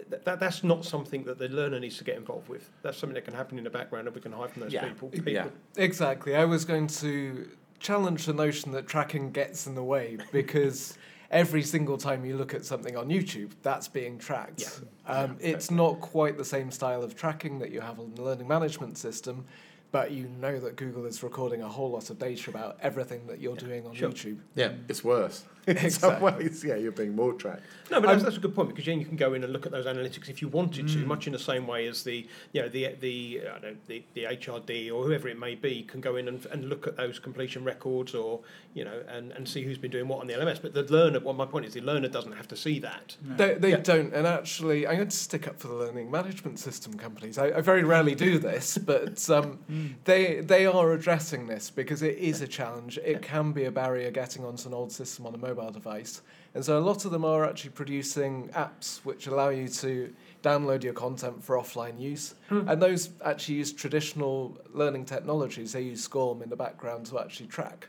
That, 0.09 0.25
that, 0.25 0.41
that's 0.41 0.65
not 0.65 0.85
something 0.85 1.23
that 1.25 1.39
the 1.39 1.49
learner 1.49 1.79
needs 1.79 1.97
to 1.99 2.05
get 2.05 2.17
involved 2.17 2.49
with. 2.49 2.69
That's 2.83 2.99
something 2.99 3.15
that 3.15 3.25
can 3.25 3.35
happen 3.35 3.57
in 3.59 3.65
the 3.65 3.71
background, 3.71 4.09
and 4.09 4.15
we 4.15 4.21
can 4.21 4.33
hide 4.33 4.51
from 4.51 4.63
those 4.63 4.73
Yeah. 4.73 4.87
people. 4.89 5.09
people. 5.09 5.33
Yeah. 5.33 5.47
Exactly. 5.77 6.35
I 6.35 6.45
was 6.45 6.65
going 6.65 6.87
to 6.89 7.49
challenge 7.79 8.27
the 8.27 8.33
notion 8.35 8.73
that 8.73 8.87
tracking 8.89 9.31
gets 9.31 9.67
in 9.67 9.75
the 9.75 9.83
way 9.85 10.19
because 10.33 10.99
every 11.31 11.63
single 11.63 11.97
time 11.97 12.25
you 12.25 12.37
look 12.37 12.53
at 12.55 12.65
something 12.65 12.97
on 12.97 13.09
YouTube, 13.09 13.53
that's 13.63 13.89
being 13.89 14.19
tracked. 14.19 14.61
Yeah. 15.07 15.13
Um, 15.15 15.37
it's 15.41 15.71
not 15.71 16.01
quite 16.01 16.37
the 16.37 16.45
same 16.45 16.71
style 16.71 17.03
of 17.03 17.15
tracking 17.17 17.59
that 17.61 17.71
you 17.71 17.81
have 17.81 17.99
on 18.01 18.15
the 18.15 18.23
learning 18.23 18.49
management 18.49 18.99
system, 18.99 19.47
but 19.93 20.11
you 20.11 20.29
know 20.41 20.61
that 20.61 20.77
Google 20.77 21.07
is 21.07 21.23
recording 21.23 21.63
a 21.63 21.69
whole 21.69 21.91
lot 21.91 22.11
of 22.11 22.19
data 22.19 22.51
about 22.51 22.77
everything 22.83 23.27
that 23.29 23.41
you're 23.41 23.57
doing 23.57 23.87
on 23.87 23.95
Sure. 23.95 24.11
YouTube. 24.11 24.39
yeah, 24.55 24.73
it's 24.89 25.03
worse. 25.03 25.45
In 25.67 25.91
some 25.91 26.21
ways, 26.21 26.65
yeah, 26.65 26.77
you're 26.77 26.91
being 26.93 27.15
more 27.15 27.33
tracked. 27.35 27.63
No, 27.91 28.01
but 28.01 28.07
that's, 28.09 28.19
I'm- 28.19 28.25
that's 28.25 28.37
a 28.37 28.41
good 28.41 28.55
point 28.55 28.69
because 28.71 28.85
then 28.87 28.99
you 29.01 29.07
can 29.07 29.17
go 29.17 29.35
in 29.35 29.45
and 29.45 29.53
look 29.53 29.67
at 29.67 29.73
those 29.73 29.87
analytics 29.87 30.29
if 30.29 30.41
you 30.41 30.49
wanted 30.49 30.89
to, 30.89 30.99
Mm. 30.99 31.07
much 31.07 31.27
in 31.27 31.33
the 31.33 31.39
same 31.39 31.67
way 31.67 31.87
as 31.87 32.03
the 32.05 32.27
you 32.53 32.63
know 32.63 32.69
the 32.69 32.95
the 33.01 33.41
I 33.43 33.59
don't 33.59 33.63
know, 33.63 33.77
the, 33.87 34.03
the 34.15 34.25
HRD 34.25 34.91
or 34.93 35.05
whoever 35.05 35.29
it 35.29 35.39
may 35.39 35.55
be 35.55 35.83
can 35.83 36.01
go 36.01 36.17
in 36.17 36.29
and, 36.29 36.45
and 36.47 36.69
look 36.69 36.87
at 36.87 36.97
those 36.97 37.19
completion 37.19 37.65
records 37.65 38.15
or 38.15 38.41
you 38.75 38.85
know 38.85 39.03
and, 39.09 39.33
and 39.33 39.49
see 39.49 39.63
who's 39.63 39.79
been 39.79 39.91
doing 39.91 40.09
what 40.09 40.21
on 40.21 40.27
the 40.29 40.35
LMS. 40.35 40.63
But 40.63 40.73
the 40.75 40.83
learner, 40.85 41.21
well, 41.21 41.35
my 41.35 41.47
point 41.47 41.67
is 41.67 41.75
the 41.75 41.81
learner 41.81 42.09
doesn't 42.09 42.33
have 42.33 42.49
to 42.49 42.57
see 42.57 42.79
that. 42.81 43.17
No. 43.25 43.37
They, 43.37 43.55
they 43.55 43.71
Yeah. 43.71 43.77
don't, 43.79 44.13
and 44.15 44.27
actually, 44.27 44.87
I'm 44.87 44.97
going 44.97 45.09
to 45.09 45.17
stick 45.17 45.47
up 45.49 45.59
for 45.61 45.69
the 45.69 45.75
learning 45.75 46.11
management 46.11 46.59
system 46.59 46.95
companies. 46.95 47.39
I, 47.39 47.47
I 47.49 47.61
very 47.61 47.83
rarely 47.85 48.15
do 48.15 48.39
this, 48.39 48.79
but 48.93 49.29
um, 49.31 49.59
Mm. 49.71 49.95
they 50.05 50.41
they 50.41 50.65
are 50.67 50.93
addressing 50.93 51.47
this 51.49 51.71
because 51.71 52.03
it 52.03 52.17
is 52.19 52.41
a 52.41 52.49
challenge. 52.49 52.99
It 53.05 53.21
can 53.23 53.53
be 53.53 53.65
a 53.65 53.71
barrier 53.71 54.11
getting 54.11 54.45
onto 54.45 54.69
an 54.69 54.75
old 54.75 54.93
system 54.93 55.27
on 55.27 55.35
a 55.35 55.39
mobile 55.55 55.71
device, 55.71 56.23
and 56.55 56.65
so 56.65 56.79
a 56.79 56.81
lot 56.81 57.05
of 57.05 57.11
them 57.11 57.25
are 57.25 57.45
actually 57.45 57.71
producing 57.71 58.49
apps 58.51 58.99
which 59.05 59.27
allow 59.27 59.51
you 59.51 59.69
to 59.69 60.13
download 60.43 60.83
your 60.83 60.93
content 60.93 61.43
for 61.43 61.57
offline 61.57 62.01
use, 62.01 62.35
and 62.69 62.83
those 62.83 63.11
actually 63.25 63.57
use 63.57 63.73
traditional 63.73 64.57
learning 64.73 65.05
technologies. 65.05 65.73
They 65.73 65.83
use 65.83 66.03
SCORM 66.03 66.43
in 66.43 66.51
the 66.51 66.57
background 66.57 67.07
to 67.07 67.21
actually 67.21 67.47
track. 67.47 67.89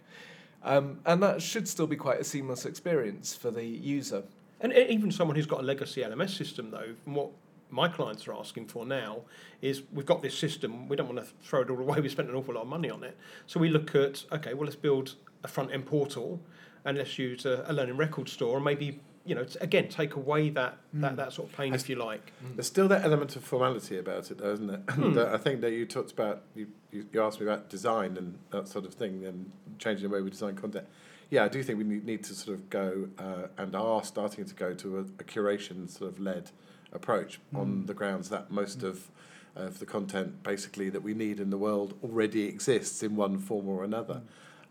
Um, 0.63 0.99
and 1.05 1.23
that 1.23 1.41
should 1.41 1.67
still 1.67 1.87
be 1.87 1.95
quite 1.95 2.19
a 2.19 2.23
seamless 2.23 2.65
experience 2.65 3.33
for 3.33 3.49
the 3.49 3.65
user. 3.65 4.23
And 4.59 4.73
even 4.73 5.11
someone 5.11 5.35
who's 5.35 5.47
got 5.47 5.61
a 5.61 5.63
legacy 5.63 6.01
LMS 6.01 6.37
system, 6.37 6.69
though, 6.69 6.93
from 7.03 7.15
what 7.15 7.31
my 7.71 7.87
clients 7.87 8.27
are 8.27 8.33
asking 8.33 8.67
for 8.67 8.85
now 8.85 9.21
is 9.61 9.81
we've 9.91 10.05
got 10.05 10.21
this 10.21 10.37
system, 10.37 10.87
we 10.87 10.95
don't 10.95 11.07
want 11.07 11.25
to 11.25 11.33
throw 11.43 11.61
it 11.61 11.69
all 11.69 11.79
away, 11.85 11.99
we 11.99 12.09
spent 12.09 12.29
an 12.29 12.35
awful 12.35 12.53
lot 12.53 12.61
of 12.61 12.67
money 12.67 12.89
on 12.89 13.03
it. 13.03 13.17
So 13.47 13.59
we 13.59 13.69
look 13.69 13.95
at, 13.95 14.23
okay, 14.31 14.53
well, 14.53 14.65
let's 14.65 14.75
build 14.75 15.15
a 15.43 15.47
front 15.47 15.71
end 15.71 15.87
portal 15.87 16.39
and 16.85 16.97
let's 16.97 17.17
use 17.19 17.45
a, 17.45 17.63
a 17.67 17.73
learning 17.73 17.97
record 17.97 18.27
store 18.29 18.55
and 18.57 18.65
maybe, 18.65 18.99
you 19.25 19.35
know, 19.35 19.43
t- 19.43 19.57
again, 19.61 19.87
take 19.87 20.15
away 20.15 20.49
that, 20.49 20.77
that, 20.93 21.13
Mm. 21.13 21.15
that 21.17 21.33
sort 21.33 21.49
of 21.49 21.55
pain, 21.57 21.73
if 21.73 21.89
you 21.89 21.95
like. 21.95 22.31
There's 22.55 22.67
still 22.67 22.87
that 22.87 23.03
element 23.03 23.35
of 23.35 23.43
formality 23.43 23.97
about 23.99 24.31
it, 24.31 24.39
though, 24.39 24.53
isn't 24.53 24.67
there? 24.67 24.81
And 24.87 25.13
Hmm. 25.13 25.17
uh, 25.17 25.25
I 25.33 25.37
think 25.37 25.61
that 25.61 25.71
you 25.71 25.85
talked 25.85 26.11
about 26.11 26.41
you, 26.55 26.67
you, 26.91 27.05
you 27.11 27.21
asked 27.21 27.39
me 27.39 27.45
about 27.45 27.69
design 27.69 28.17
and 28.17 28.37
that 28.51 28.67
sort 28.67 28.85
of 28.85 28.93
thing, 28.93 29.23
and 29.25 29.51
changing 29.79 30.09
the 30.09 30.15
way 30.15 30.21
we 30.21 30.29
design 30.31 30.55
content. 30.55 30.87
Yeah, 31.29 31.45
I 31.45 31.47
do 31.47 31.63
think 31.63 31.77
we 31.77 31.85
need, 31.85 32.05
need 32.05 32.23
to 32.25 32.33
sort 32.33 32.57
of 32.57 32.69
go 32.69 33.07
uh, 33.17 33.47
and 33.57 33.75
are 33.75 34.03
starting 34.03 34.43
to 34.45 34.53
go 34.55 34.73
to 34.73 34.97
a, 34.97 35.01
a 35.01 35.23
curation 35.23 35.89
sort 35.89 36.11
of 36.11 36.19
led 36.19 36.51
approach 36.91 37.39
on 37.55 37.67
Mm. 37.83 37.87
the 37.87 37.93
grounds 37.93 38.29
that 38.29 38.51
most 38.51 38.83
of 38.83 39.09
of 39.53 39.79
the 39.79 39.85
content 39.85 40.41
basically 40.43 40.89
that 40.89 41.03
we 41.03 41.13
need 41.13 41.37
in 41.37 41.49
the 41.49 41.57
world 41.57 41.93
already 42.03 42.43
exists 42.45 43.03
in 43.03 43.17
one 43.17 43.37
form 43.37 43.67
or 43.67 43.83
another, 43.83 44.21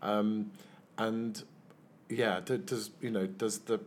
um, 0.01 0.49
and 0.97 1.43
yeah, 2.11 2.39
do, 2.43 2.57
does 2.57 2.91
you 3.01 3.11
know 3.11 3.25
does 3.27 3.59
the 3.59 3.79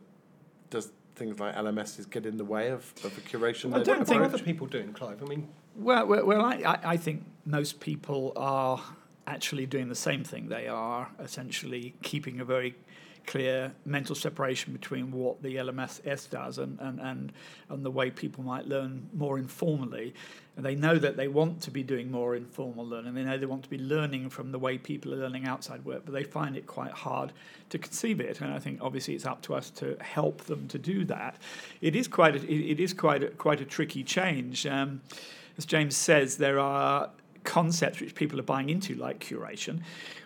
does 0.71 0.91
things 1.15 1.39
like 1.39 1.55
LMSs 1.55 2.11
get 2.11 2.27
in 2.27 2.37
the 2.37 2.45
way 2.45 2.71
of, 2.71 2.93
of 3.05 3.17
a 3.17 3.21
curation? 3.21 3.75
I 3.75 3.83
don't 3.83 4.07
think- 4.07 4.23
other 4.23 4.39
people 4.39 4.67
doing, 4.67 4.93
Clive? 4.93 5.23
I 5.23 5.27
mean, 5.27 5.49
Well, 5.77 6.07
well, 6.07 6.27
well 6.27 6.45
I, 6.45 6.55
I, 6.65 6.79
I 6.85 6.97
think 6.97 7.25
most 7.45 7.81
people 7.81 8.33
are 8.37 8.83
actually 9.27 9.67
doing 9.67 9.89
the 9.89 9.95
same 9.95 10.25
thing. 10.25 10.49
They 10.49 10.67
are 10.69 11.11
essentially 11.21 11.95
keeping 12.03 12.41
a 12.41 12.45
very 12.45 12.75
clear 13.27 13.73
mental 13.85 14.15
separation 14.15 14.73
between 14.73 15.11
what 15.11 15.43
the 15.43 15.57
LMS 15.57 16.31
does 16.31 16.59
and, 16.59 16.79
and, 16.81 17.01
and, 17.01 17.33
and 17.69 17.85
the 17.85 17.91
way 17.91 18.11
people 18.11 18.45
might 18.45 18.67
learn 18.67 19.09
more 19.13 19.39
informally. 19.39 20.15
And 20.57 20.65
they 20.65 20.75
know 20.75 20.99
that 20.99 21.17
they 21.17 21.27
want 21.27 21.61
to 21.63 21.71
be 21.71 21.83
doing 21.83 22.11
more 22.11 22.37
informal 22.37 22.87
learning. 22.87 23.15
They 23.15 23.25
know 23.25 23.37
they 23.37 23.47
want 23.47 23.65
to 23.65 23.69
be 23.69 23.79
learning 23.79 24.31
from 24.31 24.53
the 24.53 24.59
way 24.59 24.79
people 24.79 25.13
are 25.13 25.17
learning 25.17 25.47
outside 25.47 25.85
work, 25.85 26.03
but 26.05 26.13
they 26.13 26.23
find 26.23 26.57
it 26.57 26.67
quite 26.67 26.93
hard 26.93 27.33
to 27.71 27.79
conceive 27.79 28.21
it. 28.21 28.41
And 28.41 28.53
I 28.53 28.59
think 28.59 28.79
obviously 28.81 29.15
it's 29.15 29.27
up 29.27 29.43
to 29.43 29.55
us 29.55 29.71
to 29.71 29.97
help 30.01 30.43
them 30.45 30.69
to 30.69 30.79
do 30.79 31.05
that. 31.07 31.37
It 31.81 31.97
is 31.97 32.07
quite 32.07 32.37
a, 32.37 32.53
it, 32.53 32.79
is 32.79 32.95
quite 32.95 33.23
a, 33.25 33.31
quite 33.31 33.61
a 33.61 33.65
tricky 33.65 34.05
change. 34.05 34.67
Um, 34.67 35.01
as 35.59 35.65
James 35.65 35.97
says, 35.97 36.37
there 36.37 36.61
are 36.61 37.11
concepts 37.45 38.01
which 38.01 38.15
people 38.15 38.39
are 38.39 38.45
buying 38.45 38.71
into, 38.71 38.95
like 38.95 39.21
curation, 39.21 39.81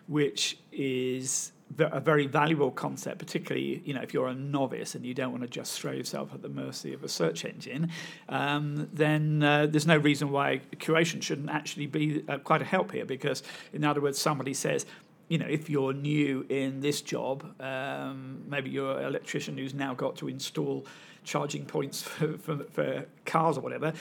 which 0.06 0.58
is 0.72 1.52
a 1.78 2.00
very 2.00 2.26
valuable 2.26 2.70
concept, 2.70 3.18
particularly 3.18 3.82
you 3.84 3.94
know 3.94 4.00
if 4.00 4.12
you're 4.14 4.28
a 4.28 4.34
novice 4.34 4.94
and 4.94 5.04
you 5.04 5.14
don't 5.14 5.30
want 5.30 5.42
to 5.42 5.48
just 5.48 5.80
throw 5.80 5.92
yourself 5.92 6.32
at 6.34 6.42
the 6.42 6.48
mercy 6.48 6.92
of 6.94 7.04
a 7.04 7.08
search 7.08 7.44
engine. 7.44 7.90
Um, 8.28 8.88
then 8.92 9.42
uh, 9.42 9.66
there's 9.66 9.86
no 9.86 9.96
reason 9.96 10.30
why 10.30 10.60
curation 10.76 11.22
shouldn't 11.22 11.50
actually 11.50 11.86
be 11.86 12.24
uh, 12.28 12.38
quite 12.38 12.62
a 12.62 12.64
help 12.64 12.92
here, 12.92 13.04
because 13.04 13.42
in 13.72 13.84
other 13.84 14.00
words, 14.00 14.18
somebody 14.18 14.54
says. 14.54 14.86
You 15.30 15.36
know, 15.36 15.46
if 15.46 15.68
you're 15.68 15.92
new 15.92 16.46
in 16.48 16.80
this 16.80 17.02
job, 17.02 17.44
um, 17.60 18.44
maybe 18.48 18.70
you're 18.70 18.98
an 18.98 19.04
electrician 19.04 19.58
who's 19.58 19.74
now 19.74 19.92
got 19.92 20.16
to 20.16 20.28
install 20.28 20.86
charging 21.22 21.66
points 21.66 22.00
for, 22.02 22.38
for, 22.38 22.56
for 22.64 23.04
cars 23.26 23.58
or 23.58 23.60
whatever. 23.60 23.92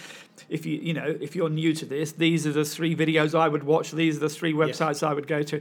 If 0.47 0.65
you 0.65 0.77
you 0.77 0.93
know 0.93 1.17
if 1.19 1.35
you're 1.35 1.49
new 1.49 1.73
to 1.73 1.85
this, 1.85 2.13
these 2.13 2.47
are 2.47 2.53
the 2.53 2.63
three 2.63 2.95
videos 2.95 3.37
I 3.37 3.49
would 3.49 3.63
watch. 3.63 3.91
These 3.91 4.15
are 4.15 4.21
the 4.21 4.29
three 4.29 4.53
Yes. 4.53 4.79
websites 4.79 5.05
I 5.05 5.13
would 5.13 5.27
go 5.27 5.43
to, 5.43 5.59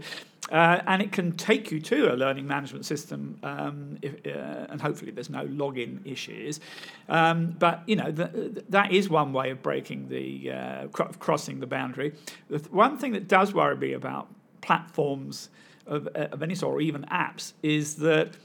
uh, 0.50 0.80
and 0.86 1.02
it 1.02 1.12
can 1.12 1.32
take 1.32 1.70
you 1.70 1.80
to 1.80 2.12
a 2.12 2.14
learning 2.14 2.46
management 2.46 2.86
system. 2.86 3.38
Um, 3.42 3.98
if, 4.02 4.14
uh, 4.26 4.66
and 4.70 4.80
hopefully 4.80 5.10
there's 5.10 5.30
no 5.30 5.44
login 5.46 6.00
issues. 6.06 6.60
Um, 7.08 7.56
but 7.58 7.82
you 7.86 7.96
know 7.96 8.12
th- 8.12 8.32
th- 8.32 8.64
that 8.68 8.92
is 8.92 9.08
one 9.08 9.32
way 9.32 9.50
of 9.50 9.62
breaking 9.62 10.08
the 10.08 10.52
uh, 10.52 10.86
cro- 10.88 11.10
crossing 11.18 11.60
the 11.60 11.66
boundary. 11.66 12.12
The 12.48 12.58
th- 12.58 12.70
one 12.70 12.96
thing 12.98 13.12
that 13.12 13.28
does 13.28 13.52
worry 13.52 13.76
me 13.76 13.92
about 13.92 14.28
platforms 14.60 15.48
of, 15.86 16.06
of 16.08 16.42
any 16.42 16.54
sort, 16.54 16.74
or 16.74 16.80
even 16.80 17.02
apps, 17.04 17.52
is 17.62 17.96
that 17.96 18.36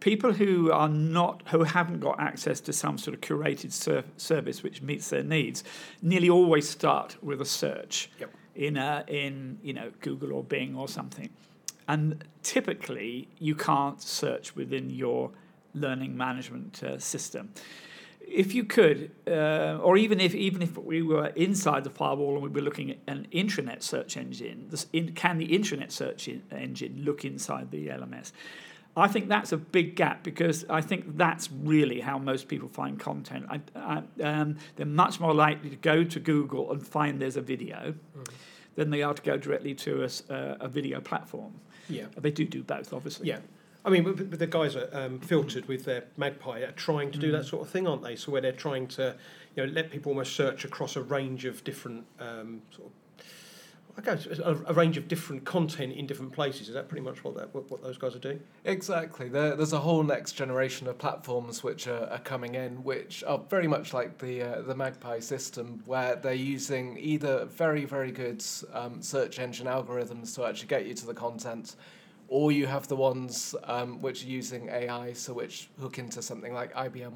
people 0.00 0.32
who 0.32 0.72
are 0.72 0.88
not 0.88 1.42
who 1.48 1.64
haven't 1.64 2.00
got 2.00 2.18
access 2.18 2.60
to 2.60 2.72
some 2.72 2.96
sort 2.98 3.14
of 3.14 3.20
curated 3.20 3.72
ser- 3.72 4.04
service 4.16 4.62
which 4.62 4.80
meets 4.82 5.10
their 5.10 5.22
needs 5.22 5.62
nearly 6.00 6.30
always 6.30 6.68
start 6.68 7.16
with 7.22 7.40
a 7.40 7.44
search 7.44 8.10
Yep. 8.18 8.30
In 8.54 8.76
a, 8.76 9.04
in 9.06 9.58
you 9.62 9.72
know 9.72 9.90
Google 10.00 10.32
or 10.32 10.44
Bing 10.44 10.76
or 10.76 10.88
something, 10.88 11.30
and 11.88 12.24
typically 12.42 13.28
you 13.38 13.54
can't 13.54 14.00
search 14.00 14.54
within 14.56 14.90
your 14.90 15.30
learning 15.74 16.16
management 16.16 16.82
uh, 16.82 16.98
system. 16.98 17.50
If 18.20 18.54
you 18.54 18.64
could, 18.64 19.10
uh, 19.26 19.78
or 19.82 19.96
even 19.96 20.20
if 20.20 20.34
even 20.34 20.62
if 20.62 20.78
we 20.78 21.02
were 21.02 21.28
inside 21.28 21.84
the 21.84 21.90
firewall 21.90 22.34
and 22.34 22.42
we 22.42 22.48
were 22.48 22.60
looking 22.60 22.90
at 22.92 22.98
an 23.08 23.26
intranet 23.32 23.82
search 23.82 24.16
engine, 24.16 24.66
this 24.70 24.86
in, 24.92 25.12
can 25.14 25.38
the 25.38 25.48
intranet 25.48 25.90
search 25.90 26.28
in, 26.28 26.42
engine 26.52 27.02
look 27.04 27.24
inside 27.24 27.70
the 27.70 27.88
LMS? 27.88 28.32
I 28.96 29.08
think 29.08 29.28
that's 29.28 29.52
a 29.52 29.56
big 29.56 29.94
gap 29.94 30.24
because 30.24 30.64
I 30.68 30.80
think 30.80 31.16
that's 31.16 31.48
really 31.50 32.00
how 32.00 32.18
most 32.18 32.48
people 32.48 32.68
find 32.68 32.98
content. 32.98 33.46
I, 33.48 33.60
I, 33.76 34.02
um, 34.22 34.56
they're 34.76 34.84
much 34.86 35.20
more 35.20 35.32
likely 35.32 35.70
to 35.70 35.76
go 35.76 36.02
to 36.02 36.20
Google 36.20 36.72
and 36.72 36.84
find 36.86 37.20
there's 37.20 37.36
a 37.36 37.40
video 37.40 37.94
than 38.74 38.90
they 38.90 39.02
are 39.02 39.14
to 39.14 39.22
go 39.22 39.36
directly 39.36 39.74
to 39.74 40.02
a, 40.02 40.32
uh, 40.32 40.56
a 40.60 40.68
video 40.68 41.00
platform. 41.00 41.52
Yeah. 41.88 42.06
They 42.16 42.30
do 42.30 42.44
do 42.44 42.62
both, 42.62 42.92
obviously. 42.92 43.28
Yeah. 43.28 43.38
I 43.84 43.90
mean, 43.90 44.04
but, 44.04 44.30
but 44.30 44.38
the 44.38 44.46
guys 44.46 44.76
are 44.76 44.88
um, 44.92 45.20
filtered 45.20 45.66
with 45.66 45.84
their 45.84 46.04
Magpie 46.16 46.60
are 46.60 46.72
trying 46.72 47.10
to 47.12 47.18
do 47.18 47.32
that 47.32 47.46
sort 47.46 47.62
of 47.62 47.70
thing, 47.70 47.86
aren't 47.86 48.02
they? 48.02 48.16
So 48.16 48.30
where 48.32 48.40
they're 48.40 48.52
trying 48.52 48.86
to, 48.88 49.16
you 49.56 49.66
know, 49.66 49.72
let 49.72 49.90
people 49.90 50.10
almost 50.10 50.36
search 50.36 50.64
across 50.64 50.96
a 50.96 51.02
range 51.02 51.44
of 51.46 51.64
different 51.64 52.04
um, 52.18 52.62
sort 52.70 52.88
of. 52.88 52.92
I 54.00 54.02
guess 54.02 54.26
a, 54.26 54.56
a 54.66 54.72
range 54.72 54.96
of 54.96 55.08
different 55.08 55.44
content 55.44 55.92
in 55.92 56.06
different 56.06 56.32
places. 56.32 56.68
Is 56.68 56.74
that 56.74 56.88
pretty 56.88 57.04
much 57.04 57.22
what 57.22 57.36
that 57.36 57.54
what, 57.54 57.70
what 57.70 57.82
those 57.82 57.98
guys 57.98 58.14
are 58.14 58.20
doing? 58.20 58.40
Exactly. 58.64 59.28
There, 59.28 59.54
there's 59.54 59.74
a 59.74 59.78
whole 59.78 60.02
next 60.02 60.32
generation 60.32 60.86
of 60.86 60.96
platforms 60.96 61.62
which 61.62 61.86
are, 61.86 62.08
are 62.10 62.18
coming 62.20 62.54
in, 62.54 62.82
which 62.82 63.22
are 63.24 63.38
very 63.50 63.68
much 63.68 63.92
like 63.92 64.16
the 64.16 64.42
uh, 64.42 64.62
the 64.62 64.74
Magpie 64.74 65.20
system, 65.20 65.82
where 65.84 66.16
they're 66.16 66.32
using 66.32 66.96
either 66.98 67.44
very 67.44 67.84
very 67.84 68.10
good 68.10 68.42
um, 68.72 69.02
search 69.02 69.38
engine 69.38 69.66
algorithms 69.66 70.34
to 70.34 70.46
actually 70.46 70.68
get 70.68 70.86
you 70.86 70.94
to 70.94 71.04
the 71.04 71.14
content, 71.14 71.76
or 72.28 72.52
you 72.52 72.66
have 72.66 72.88
the 72.88 72.96
ones 72.96 73.54
um, 73.64 74.00
which 74.00 74.24
are 74.24 74.28
using 74.28 74.70
AI, 74.70 75.12
so 75.12 75.34
which 75.34 75.68
hook 75.78 75.98
into 75.98 76.22
something 76.22 76.54
like 76.54 76.72
IBM 76.72 77.12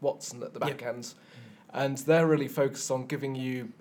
Watson 0.00 0.42
at 0.42 0.52
the 0.52 0.58
back 0.58 0.82
end, 0.82 1.14
and 1.72 1.98
they're 1.98 2.26
really 2.26 2.48
focused 2.48 2.90
on 2.90 3.06
giving 3.06 3.36
you 3.36 3.72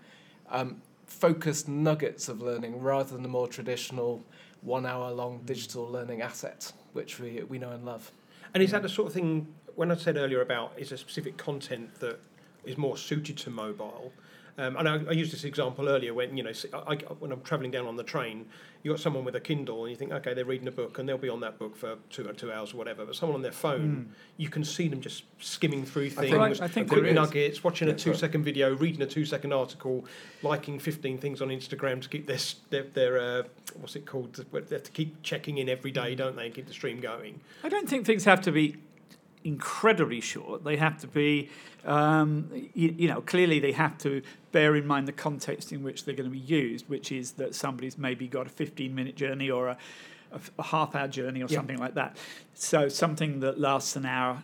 um, 0.52 0.84
focused 1.14 1.68
nuggets 1.68 2.28
of 2.28 2.42
learning 2.42 2.82
rather 2.82 3.14
than 3.14 3.24
the 3.24 3.30
more 3.30 3.48
traditional 3.48 4.24
one 4.62 4.86
hour 4.86 5.12
long 5.12 5.42
digital 5.46 5.88
learning 5.88 6.22
asset, 6.22 6.74
which 6.94 7.20
we, 7.20 7.44
we 7.44 7.60
know 7.60 7.72
and 7.72 7.86
love. 7.86 8.12
And 8.54 8.64
is 8.64 8.72
that 8.72 8.82
the 8.82 8.90
sort 8.90 9.08
of 9.08 9.14
thing? 9.14 9.54
When 9.76 9.92
I 9.92 9.96
said 9.96 10.18
earlier 10.18 10.42
about 10.42 10.74
is 10.78 10.92
a 10.92 10.98
specific 10.98 11.38
content 11.38 11.96
that 12.00 12.20
is 12.64 12.78
more 12.78 12.98
suited 12.98 13.38
to 13.38 13.50
mobile? 13.50 14.14
Um, 14.58 14.78
and 14.78 14.88
I, 14.88 14.96
I 15.10 15.12
used 15.14 15.34
this 15.34 15.46
example 15.46 15.90
earlier 15.90 16.14
when 16.14 16.38
you 16.38 16.44
know 16.44 16.52
I, 16.74 16.94
I- 16.94 16.96
when 17.20 17.32
I'm 17.32 17.42
travelling 17.42 17.72
down 17.72 17.88
on 17.88 17.96
the 17.96 18.04
train, 18.04 18.46
you've 18.84 18.94
got 18.96 19.02
someone 19.02 19.26
with 19.26 19.36
a 19.36 19.40
Kindle 19.40 19.82
and 19.84 19.90
you 19.92 19.96
think 19.98 20.12
okay 20.12 20.34
they're 20.36 20.46
reading 20.46 20.68
a 20.68 20.72
book 20.72 21.00
and 21.00 21.10
they'll 21.10 21.18
be 21.18 21.30
on 21.30 21.40
that 21.40 21.58
book 21.58 21.76
for 21.76 21.96
two 22.12 22.28
or 22.28 22.34
two 22.34 22.52
hours 22.52 22.72
or 22.74 22.78
whatever. 22.78 23.04
But 23.06 23.16
someone 23.16 23.36
on 23.36 23.42
their 23.42 23.52
phone, 23.52 24.12
you 24.38 24.50
can 24.50 24.64
see 24.64 24.88
them 24.88 25.02
just 25.02 25.24
skimming 25.40 25.86
through 25.86 26.12
think- 26.12 26.30
things, 26.32 26.62
I 26.62 26.68
think 26.68 26.88
quick 26.90 27.02
there 27.02 27.10
is. 27.10 27.16
nuggets, 27.16 27.64
watching 27.64 27.88
a 27.88 27.92
Yeah, 27.92 27.98
two 27.98 28.04
sorry. 28.12 28.18
second 28.18 28.44
video, 28.44 28.76
reading 28.76 29.02
a 29.02 29.08
two 29.08 29.26
second 29.26 29.54
article, 29.54 30.06
liking 30.44 30.78
15 30.78 31.18
things 31.18 31.42
on 31.42 31.48
Instagram 31.50 32.02
to 32.02 32.10
keep 32.10 32.28
their 32.28 32.38
their, 32.70 32.84
their 32.84 33.20
uh, 33.20 33.44
what's 33.80 33.96
it 33.96 34.06
called 34.06 34.34
to, 34.36 34.44
to 34.80 34.92
keep 34.92 35.24
checking 35.24 35.58
in 35.58 35.68
every 35.68 35.92
day, 35.92 36.14
don't 36.14 36.36
they, 36.36 36.46
and 36.46 36.54
keep 36.54 36.68
the 36.68 36.74
stream 36.74 37.00
going. 37.00 37.40
I 37.64 37.70
don't 37.70 37.90
think 37.90 38.06
things 38.06 38.26
have 38.26 38.42
to 38.42 38.52
be 38.52 38.76
incredibly 39.44 40.22
short. 40.22 40.64
They 40.64 40.78
have 40.78 41.00
to 41.02 41.08
be, 41.08 41.50
um, 41.86 42.50
you, 42.74 42.94
you 42.98 43.08
know, 43.08 43.22
clearly 43.22 43.60
they 43.60 43.72
have 43.74 43.98
to 44.00 44.22
bear 44.52 44.76
in 44.76 44.86
mind 44.88 45.08
the 45.08 45.12
context 45.14 45.72
in 45.72 45.84
which 45.84 46.06
they're 46.06 46.16
going 46.16 46.30
to 46.30 46.34
be 46.34 46.40
used, 46.40 46.88
which 46.90 47.12
is 47.12 47.34
that 47.34 47.56
somebody's 47.56 47.98
maybe 47.98 48.28
got 48.28 48.48
a 48.48 48.50
15 48.50 48.94
minute 48.94 49.16
journey 49.16 49.50
or 49.50 49.68
a 49.70 49.78
half 50.64 50.96
hour 50.96 51.08
journey 51.08 51.42
or 51.42 51.48
Yeah. 51.48 51.58
something 51.58 51.78
like 51.78 51.96
that. 51.96 52.18
So 52.54 52.88
something 52.90 53.40
that 53.42 53.60
lasts 53.60 53.96
an 53.96 54.06
hour 54.06 54.44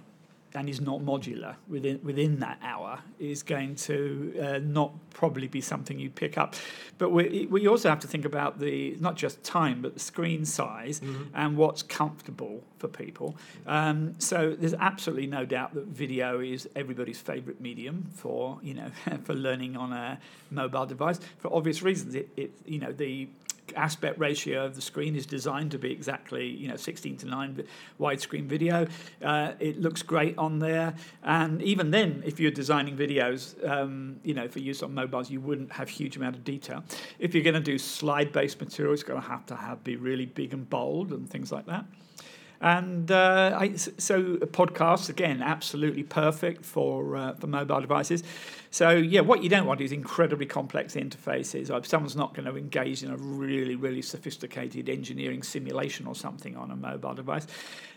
and 0.56 0.70
is 0.70 0.82
not 0.82 1.00
modular 1.00 1.56
within 1.68 2.00
within 2.04 2.40
that 2.40 2.60
hour 2.64 3.00
is 3.20 3.44
going 3.44 3.76
to 3.76 4.34
uh, 4.42 4.60
not 4.60 4.92
probably 5.12 5.48
be 5.48 5.62
something 5.62 6.00
you 6.00 6.10
pick 6.10 6.38
up. 6.38 6.56
But 6.98 7.10
we 7.10 7.48
we 7.50 7.68
also 7.68 7.90
have 7.90 8.00
to 8.00 8.08
think 8.08 8.26
about 8.26 8.60
the 8.60 8.96
not 9.00 9.16
just 9.16 9.44
time 9.44 9.82
but 9.82 9.94
the 9.94 10.00
screen 10.00 10.46
size 10.46 11.02
and 11.34 11.58
what's 11.58 11.84
comfortable 11.84 12.64
for 12.78 12.88
people. 12.88 13.36
Um, 13.68 14.16
so 14.20 14.56
there's 14.58 14.74
absolutely 14.74 15.28
no 15.28 15.46
doubt 15.46 15.74
that 15.76 15.86
video 15.86 16.40
is 16.40 16.68
everybody's 16.76 17.20
favourite 17.20 17.62
medium 17.62 18.10
for 18.14 18.60
you 18.62 18.74
know 18.74 18.92
for 19.24 19.34
learning 19.34 19.78
on 19.78 19.94
a 19.94 20.20
mobile 20.50 20.86
device 20.86 21.20
for 21.38 21.54
obvious 21.54 21.82
reasons. 21.82 22.16
It, 22.16 22.30
it 22.36 22.52
you 22.66 22.80
know 22.80 22.92
the 22.92 23.28
aspect 23.76 24.20
ratio 24.20 24.66
of 24.66 24.76
the 24.76 24.82
screen 24.82 25.16
is 25.16 25.26
designed 25.26 25.72
to 25.72 25.80
be 25.80 25.92
exactly 25.92 26.48
you 26.48 26.68
know 26.68 26.76
16 26.76 27.18
to 27.18 27.26
9 27.28 27.54
vi- 27.54 27.64
widescreen 28.00 28.46
video. 28.46 28.88
Uh, 29.24 29.54
it 29.60 29.80
looks 29.80 30.02
great 30.02 30.38
on 30.38 30.60
there. 30.60 30.96
And 31.24 31.62
even 31.62 31.92
then 31.92 32.24
if 32.26 32.40
you're 32.40 32.52
designing 32.52 32.98
videos 32.98 33.42
um, 33.68 34.20
you 34.24 34.34
know 34.34 34.48
for 34.48 34.60
use 34.60 34.84
on 34.84 34.94
mobiles 34.94 35.30
you 35.30 35.42
wouldn't 35.42 35.72
have 35.72 35.90
huge 35.90 36.18
amount 36.18 36.36
of 36.36 36.44
detail. 36.44 36.84
If 37.20 37.34
you're 37.34 37.44
going 37.44 37.56
to 37.56 37.60
do 37.60 37.78
slide 37.78 38.32
based 38.32 38.60
material 38.60 38.94
it's 38.94 39.04
going 39.04 39.22
to 39.22 39.28
have 39.28 39.46
to 39.48 39.56
have 39.56 39.84
be 39.84 39.96
really 39.96 40.26
big 40.26 40.54
and 40.54 40.70
bold 40.70 41.12
and 41.12 41.30
things 41.30 41.52
like 41.52 41.66
that 41.66 41.86
and 42.62 43.10
uh, 43.10 43.58
I, 43.58 43.76
so 43.76 44.36
podcasts 44.38 45.10
again 45.10 45.42
absolutely 45.42 46.04
perfect 46.04 46.66
for 46.66 47.16
uh, 47.16 47.34
for 47.36 47.48
mobile 47.48 47.82
devices. 47.82 48.24
So 48.72 48.92
yeah, 48.92 49.22
what 49.22 49.42
you 49.44 49.50
don't 49.50 49.66
want 49.66 49.82
is 49.82 49.92
incredibly 49.92 50.46
complex 50.46 50.96
interfaces. 50.96 51.86
Someone's 51.86 52.16
not 52.16 52.34
going 52.34 52.46
to 52.46 52.58
engage 52.58 53.04
in 53.04 53.12
a 53.12 53.18
really 53.18 53.76
really 53.76 54.02
sophisticated 54.02 54.90
engineering 54.90 55.44
simulation 55.44 56.06
or 56.08 56.16
something 56.16 56.58
on 56.58 56.72
a 56.72 56.76
mobile 56.76 57.14
device, 57.14 57.48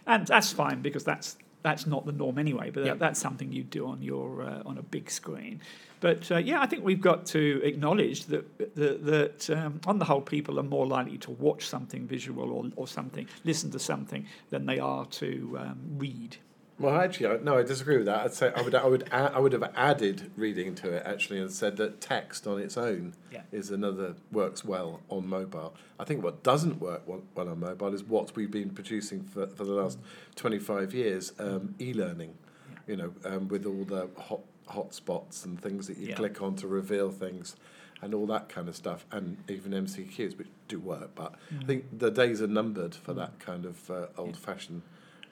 and 0.06 0.26
that's 0.26 0.52
fine 0.52 0.80
because 0.80 1.04
that's 1.04 1.36
that's 1.62 1.86
not 1.86 2.06
the 2.06 2.12
norm 2.12 2.38
anyway. 2.38 2.70
But 2.70 2.84
that, 2.84 2.98
that's 2.98 3.20
something 3.20 3.52
you 3.52 3.62
do 3.62 3.86
on 3.86 4.02
your 4.02 4.42
uh, 4.42 4.62
on 4.64 4.78
a 4.78 4.82
big 4.82 5.10
screen. 5.10 5.60
But 6.00 6.30
uh, 6.32 6.38
yeah, 6.38 6.60
I 6.60 6.66
think 6.66 6.84
we've 6.84 7.00
got 7.00 7.26
to 7.26 7.60
acknowledge 7.62 8.26
that 8.26 8.74
that, 8.74 9.04
that 9.04 9.50
um, 9.50 9.80
on 9.86 9.98
the 9.98 10.04
whole, 10.04 10.20
people 10.20 10.58
are 10.58 10.64
more 10.64 10.86
likely 10.86 11.18
to 11.18 11.30
watch 11.30 11.66
something 11.66 12.06
visual 12.06 12.50
or, 12.52 12.64
or 12.76 12.88
something, 12.88 13.28
listen 13.44 13.70
to 13.70 13.78
something, 13.78 14.26
than 14.50 14.66
they 14.66 14.78
are 14.78 15.06
to 15.06 15.58
um, 15.60 15.78
read. 15.96 16.36
Well, 16.82 16.96
actually, 17.00 17.26
I, 17.28 17.36
no, 17.36 17.56
I 17.58 17.62
disagree 17.62 17.96
with 17.96 18.06
that. 18.06 18.24
I'd 18.24 18.34
say 18.34 18.52
I 18.56 18.60
would, 18.60 18.74
I 18.74 18.84
would, 18.84 19.08
add, 19.12 19.32
I 19.34 19.38
would 19.38 19.52
have 19.52 19.62
added 19.76 20.32
reading 20.36 20.74
to 20.76 20.90
it 20.90 21.04
actually, 21.06 21.38
and 21.40 21.48
said 21.50 21.76
that 21.76 22.00
text 22.00 22.44
on 22.46 22.58
its 22.58 22.76
own 22.76 23.14
Yeah. 23.30 23.42
is 23.52 23.70
another 23.70 24.16
works 24.32 24.64
well 24.64 25.00
on 25.08 25.28
mobile. 25.28 25.74
I 26.00 26.04
think 26.04 26.24
what 26.24 26.42
doesn't 26.42 26.80
work 26.80 27.02
well, 27.06 27.22
on 27.36 27.60
mobile 27.60 27.94
is 27.94 28.02
what 28.02 28.34
we've 28.34 28.50
been 28.50 28.70
producing 28.70 29.22
for, 29.22 29.46
for 29.46 29.62
the 29.64 29.72
last 29.74 29.98
twenty 30.34 30.58
five 30.58 30.92
years, 30.92 31.32
um, 31.38 31.76
e-learning. 31.80 32.34
Yeah. 32.72 32.78
You 32.88 32.96
know, 32.96 33.14
um, 33.24 33.46
with 33.46 33.64
all 33.64 33.84
the 33.84 34.08
hot 34.20 34.40
hotspots 34.68 35.44
and 35.44 35.60
things 35.62 35.86
that 35.86 35.98
you 35.98 36.08
Yeah. 36.08 36.14
click 36.16 36.42
on 36.42 36.56
to 36.56 36.66
reveal 36.66 37.10
things. 37.12 37.54
And 38.00 38.14
all 38.14 38.26
that 38.26 38.48
kind 38.48 38.68
of 38.68 38.74
stuff, 38.74 39.06
and 39.12 39.36
even 39.48 39.70
MCQs, 39.72 40.36
which 40.36 40.48
do 40.66 40.80
work, 40.80 41.10
but 41.14 41.36
I 41.60 41.64
think 41.64 41.84
the 41.96 42.10
days 42.10 42.42
are 42.42 42.48
numbered 42.48 42.96
for 42.96 43.14
that 43.14 43.38
kind 43.38 43.64
of 43.64 43.88
uh, 43.88 44.06
old-fashioned 44.18 44.82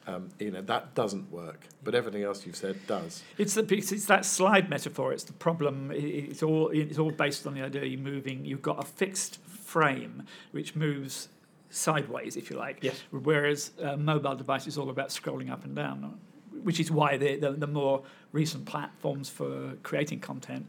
um, 0.07 0.29
you 0.39 0.51
know 0.51 0.63
that 0.63 0.95
doesn't 0.95 1.31
work, 1.31 1.67
but 1.85 1.95
everything 1.95 2.23
else 2.23 2.47
you've 2.47 2.57
said 2.57 2.77
does. 2.87 3.23
It's 3.39 3.55
the 3.55 3.67
it's, 3.75 3.93
it's 3.93 4.07
that 4.07 4.25
slide 4.25 4.69
metaphor. 4.71 5.13
It's 5.13 5.25
the 5.25 5.33
problem. 5.33 5.91
It's 5.95 6.43
all 6.43 6.69
it's 6.69 6.99
all 6.99 7.11
based 7.11 7.47
on 7.47 7.55
the 7.55 7.63
idea 7.63 7.85
you're 7.85 8.01
moving. 8.01 8.45
You've 8.45 8.63
got 8.63 8.83
a 8.83 8.87
fixed 8.87 9.39
frame 9.45 10.25
which 10.53 10.75
moves 10.75 11.29
sideways, 11.71 12.37
if 12.37 12.51
you 12.51 12.57
like. 12.57 12.79
Yes. 12.83 13.01
Whereas 13.11 13.71
a 13.81 13.97
mobile 13.97 14.35
device 14.35 14.67
is 14.67 14.77
all 14.77 14.91
about 14.91 15.09
scrolling 15.09 15.51
up 15.51 15.65
and 15.65 15.75
down, 15.77 16.19
which 16.63 16.81
is 16.81 16.91
why 16.91 17.17
the, 17.17 17.37
the, 17.37 17.53
the 17.53 17.67
more 17.67 18.03
recent 18.33 18.67
platforms 18.67 19.29
for 19.29 19.75
creating 19.83 20.21
content 20.21 20.67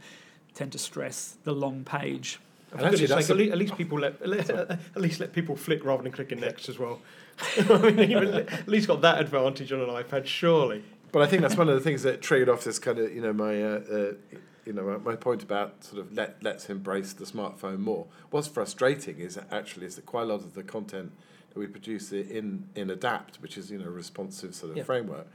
tend 0.54 0.72
to 0.74 0.78
stress 0.78 1.38
the 1.44 1.54
long 1.54 1.84
page. 1.84 2.40
And 2.72 2.82
actually, 2.82 3.08
goodness 3.08 3.10
that's 3.10 3.28
sake, 3.28 3.32
at, 3.32 3.36
a- 3.36 3.40
least, 3.40 3.52
at 3.52 3.58
least 3.58 3.78
people 3.78 4.00
let, 4.00 4.28
let 4.28 4.50
at 4.50 4.80
least 4.96 5.20
let 5.20 5.34
people 5.34 5.56
flick 5.56 5.84
rather 5.84 6.04
than 6.04 6.12
clicking 6.12 6.40
next 6.40 6.70
as 6.70 6.80
well. 6.80 7.00
I 7.70 7.78
mean, 7.92 8.00
even, 8.12 8.34
at 8.34 8.68
least 8.68 8.88
got 8.88 9.02
that 9.02 9.20
advantage 9.20 9.72
on 9.72 9.82
an 9.82 9.90
iPad, 9.90 10.26
surely. 10.26 10.84
But 11.12 11.22
I 11.22 11.28
think 11.28 11.42
that's 11.42 11.58
one 11.58 11.68
of 11.68 11.76
the 11.76 11.82
things 11.82 12.04
that 12.04 12.22
triggered 12.22 12.50
off 12.50 12.64
this 12.64 12.80
kind 12.80 12.98
of 13.00 13.14
you 13.14 13.22
know 13.22 13.34
my 13.34 13.62
uh, 13.62 13.68
uh, 13.92 14.12
you 14.66 14.74
know 14.74 14.84
my, 14.84 15.12
my 15.12 15.16
point 15.16 15.44
about 15.44 15.84
sort 15.84 16.00
of 16.02 16.14
let 16.14 16.38
let's 16.42 16.70
embrace 16.70 17.14
the 17.14 17.26
smartphone 17.26 17.80
more. 17.80 18.08
What's 18.30 18.48
frustrating 18.48 19.20
is 19.20 19.38
actually 19.52 19.88
is 19.88 19.96
that 19.96 20.06
quite 20.06 20.24
a 20.24 20.26
lot 20.28 20.36
of 20.42 20.54
the 20.54 20.64
content 20.64 21.12
that 21.54 21.60
we 21.60 21.68
produce 21.68 22.12
in 22.14 22.70
in 22.76 22.90
Adapt, 22.90 23.42
which 23.42 23.58
is 23.58 23.70
you 23.72 23.78
know 23.80 23.88
a 23.88 23.90
responsive 23.90 24.56
sort 24.56 24.72
of 24.72 24.78
Yeah. 24.78 24.84
framework, 24.84 25.28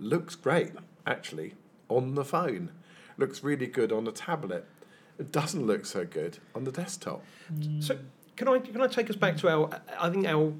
looks 0.00 0.34
great 0.34 0.72
actually 1.06 1.54
on 1.88 2.14
the 2.16 2.24
phone. 2.24 2.70
Looks 3.16 3.44
really 3.44 3.66
good 3.66 3.92
on 3.92 4.04
the 4.04 4.12
tablet. 4.12 4.64
It 5.18 5.30
doesn't 5.30 5.64
look 5.66 5.84
so 5.86 6.04
good 6.06 6.38
on 6.54 6.64
the 6.64 6.72
desktop. 6.72 7.22
So 7.80 7.98
can 8.34 8.48
I 8.48 8.58
can 8.58 8.80
I 8.80 8.86
take 8.88 9.10
us 9.10 9.16
back 9.16 9.36
to 9.38 9.48
our 9.48 9.80
I 10.00 10.10
think 10.10 10.26
our 10.26 10.54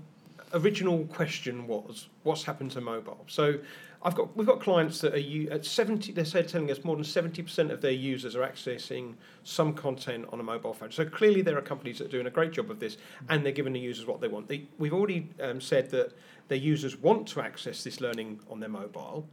original 0.53 1.05
question 1.07 1.67
was, 1.67 2.09
what's 2.23 2.45
happened 2.45 2.71
to 2.73 2.81
mobile? 2.81 3.25
So 3.27 3.59
I've 4.03 4.15
got 4.15 4.35
we've 4.37 4.47
got 4.47 4.61
clients 4.61 5.01
that 5.01 5.15
are 5.15 5.53
at 5.53 5.65
seventy. 5.65 6.13
They're 6.13 6.25
telling 6.43 6.71
us 6.71 6.85
more 6.85 6.97
than 6.97 7.05
seventy 7.05 7.43
percent 7.43 7.71
of 7.71 7.81
their 7.81 7.91
users 7.91 8.35
are 8.35 8.47
accessing 8.47 9.15
some 9.45 9.75
content 9.75 10.27
on 10.33 10.41
a 10.41 10.43
mobile 10.43 10.73
phone. 10.73 10.91
So 10.91 11.05
clearly 11.05 11.43
there 11.43 11.59
are 11.59 11.63
companies 11.63 11.99
that 11.99 12.07
are 12.07 12.11
doing 12.11 12.27
a 12.27 12.31
great 12.31 12.53
job 12.53 12.71
of 12.71 12.81
this, 12.81 12.97
and 13.29 13.45
they're 13.45 13.53
giving 13.53 13.75
the 13.75 13.81
users 13.81 14.07
what 14.07 14.21
they 14.21 14.29
want. 14.29 14.49
They, 14.49 14.67
we've 14.79 14.95
already 14.95 15.29
um, 15.43 15.61
said 15.61 15.91
that 15.91 16.13
their 16.49 16.59
users 16.59 16.97
want 16.97 17.29
to 17.29 17.43
access 17.43 17.85
this 17.85 18.01
learning 18.01 18.41
on 18.51 18.61
their 18.61 18.71
mobile. 18.71 19.29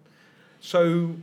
So 0.59 1.15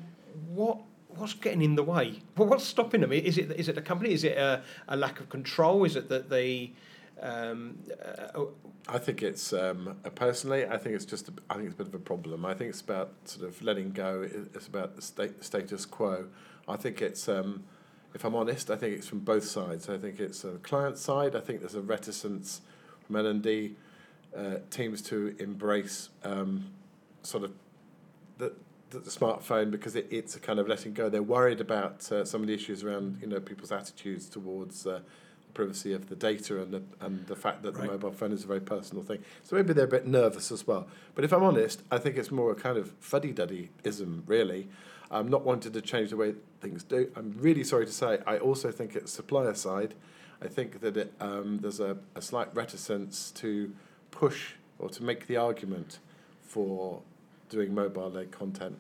what? 0.49 0.79
What's 1.17 1.35
getting 1.35 1.63
in 1.63 1.77
the 1.77 1.85
way? 1.85 2.23
Well, 2.37 2.49
what's 2.49 2.65
stopping 2.65 3.01
them? 3.03 3.13
Is 3.13 3.39
it 3.39 3.53
is 3.53 3.69
it 3.69 3.77
the 3.77 3.83
company? 3.83 4.13
Is 4.13 4.25
it 4.25 4.37
a, 4.37 4.65
a 4.89 4.97
lack 4.97 5.21
of 5.21 5.29
control? 5.29 5.85
Is 5.85 5.95
it 5.95 6.09
that 6.09 6.29
they 6.29 6.73
um, 7.21 7.79
uh, 8.05 8.45
I 8.89 8.99
think 8.99 9.23
it's 9.23 9.53
um, 9.53 9.97
uh, 10.05 10.11
personally. 10.11 10.67
I 10.67 10.77
think 10.77 10.95
it's 10.95 11.05
just. 11.05 11.29
A, 11.29 11.33
I 11.49 11.55
think 11.55 11.67
it's 11.67 11.75
a 11.75 11.79
bit 11.79 11.87
of 11.89 11.95
a 11.95 11.99
problem. 11.99 12.45
I 12.45 12.55
think 12.55 12.71
it's 12.71 12.81
about 12.81 13.13
sort 13.25 13.49
of 13.49 13.63
letting 13.63 13.93
go. 13.93 14.29
It's 14.55 14.67
about 14.67 14.97
the 14.97 15.03
state, 15.03 15.43
status 15.43 15.87
quo. 15.87 16.27
I 16.69 16.77
think 16.77 17.01
it's. 17.01 17.29
Um, 17.29 17.65
if 18.15 18.25
I'm 18.25 18.35
honest, 18.35 18.71
I 18.71 18.77
think 18.77 18.97
it's 18.97 19.09
from 19.09 19.21
both 19.21 19.45
sides. 19.45 19.89
I 19.89 19.99
think 19.99 20.21
it's 20.21 20.45
a 20.45 20.53
client 20.59 20.99
side. 20.99 21.35
I 21.35 21.41
think 21.41 21.61
there's 21.61 21.75
a 21.75 21.83
reticence 21.83 22.61
from 23.05 23.17
L 23.17 23.27
and 23.27 23.43
D 23.43 23.75
uh, 24.37 24.57
teams 24.71 25.03
to 25.03 25.35
embrace 25.39 26.11
um, 26.23 26.71
sort 27.23 27.45
of 27.45 27.53
the, 28.39 28.53
the, 28.91 28.99
the 28.99 29.11
smartphone 29.11 29.71
because 29.71 29.97
it, 29.97 30.07
it's 30.11 30.37
a 30.37 30.41
kind 30.41 30.59
of 30.59 30.69
letting 30.69 30.93
go. 30.93 31.09
They're 31.09 31.23
worried 31.23 31.61
about 31.61 32.11
uh, 32.13 32.25
some 32.25 32.41
of 32.41 32.47
the 32.47 32.55
issues 32.55 32.85
around 32.85 33.19
you 33.21 33.27
know 33.27 33.41
people's 33.41 33.73
attitudes 33.73 34.29
towards 34.29 34.87
uh, 34.87 35.01
privacy 35.55 35.93
of 35.93 36.09
the 36.09 36.17
data 36.17 36.61
and 36.61 36.73
the, 36.75 36.83
and 37.01 37.27
the 37.27 37.37
fact 37.37 37.63
that 37.63 37.75
Right. 37.77 37.87
the 37.87 37.93
mobile 37.93 38.13
phone 38.13 38.33
is 38.33 38.45
a 38.45 38.47
very 38.47 38.61
personal 38.61 39.03
thing. 39.03 39.21
So 39.43 39.57
maybe 39.57 39.73
they're 39.73 39.85
a 39.85 39.89
bit 39.89 40.07
nervous 40.07 40.53
as 40.53 40.67
well. 40.67 40.87
But 41.15 41.25
if 41.25 41.33
I'm 41.33 41.43
honest, 41.43 41.83
I 41.91 41.99
think 41.99 42.17
it's 42.17 42.31
more 42.31 42.51
a 42.51 42.55
kind 42.55 42.77
of 42.77 42.93
fuddy-duddy-ism, 43.01 44.25
really. 44.27 44.69
I'm 45.11 45.29
not 45.29 45.45
wanting 45.45 45.73
to 45.73 45.81
change 45.81 46.11
the 46.11 46.17
way 46.17 46.35
things 46.61 46.83
do. 46.83 47.11
I'm 47.17 47.35
really 47.39 47.65
sorry 47.65 47.87
to 47.87 47.93
say, 47.93 48.19
I 48.27 48.39
also 48.39 48.71
think 48.71 48.97
it's 48.97 49.13
supplier 49.13 49.55
side. 49.55 49.95
I 50.43 50.49
think 50.49 50.81
that 50.81 50.97
it, 50.97 51.13
um, 51.21 51.59
there's 51.63 51.81
a, 51.81 51.97
a 52.15 52.21
slight 52.23 52.55
reticence 52.55 53.31
to 53.37 53.73
push 54.11 54.55
or 54.79 54.89
to 54.91 55.03
make 55.03 55.27
the 55.27 55.37
argument 55.37 55.99
for 56.43 57.01
doing 57.49 57.75
mobile-led 57.75 58.31
content. 58.33 58.77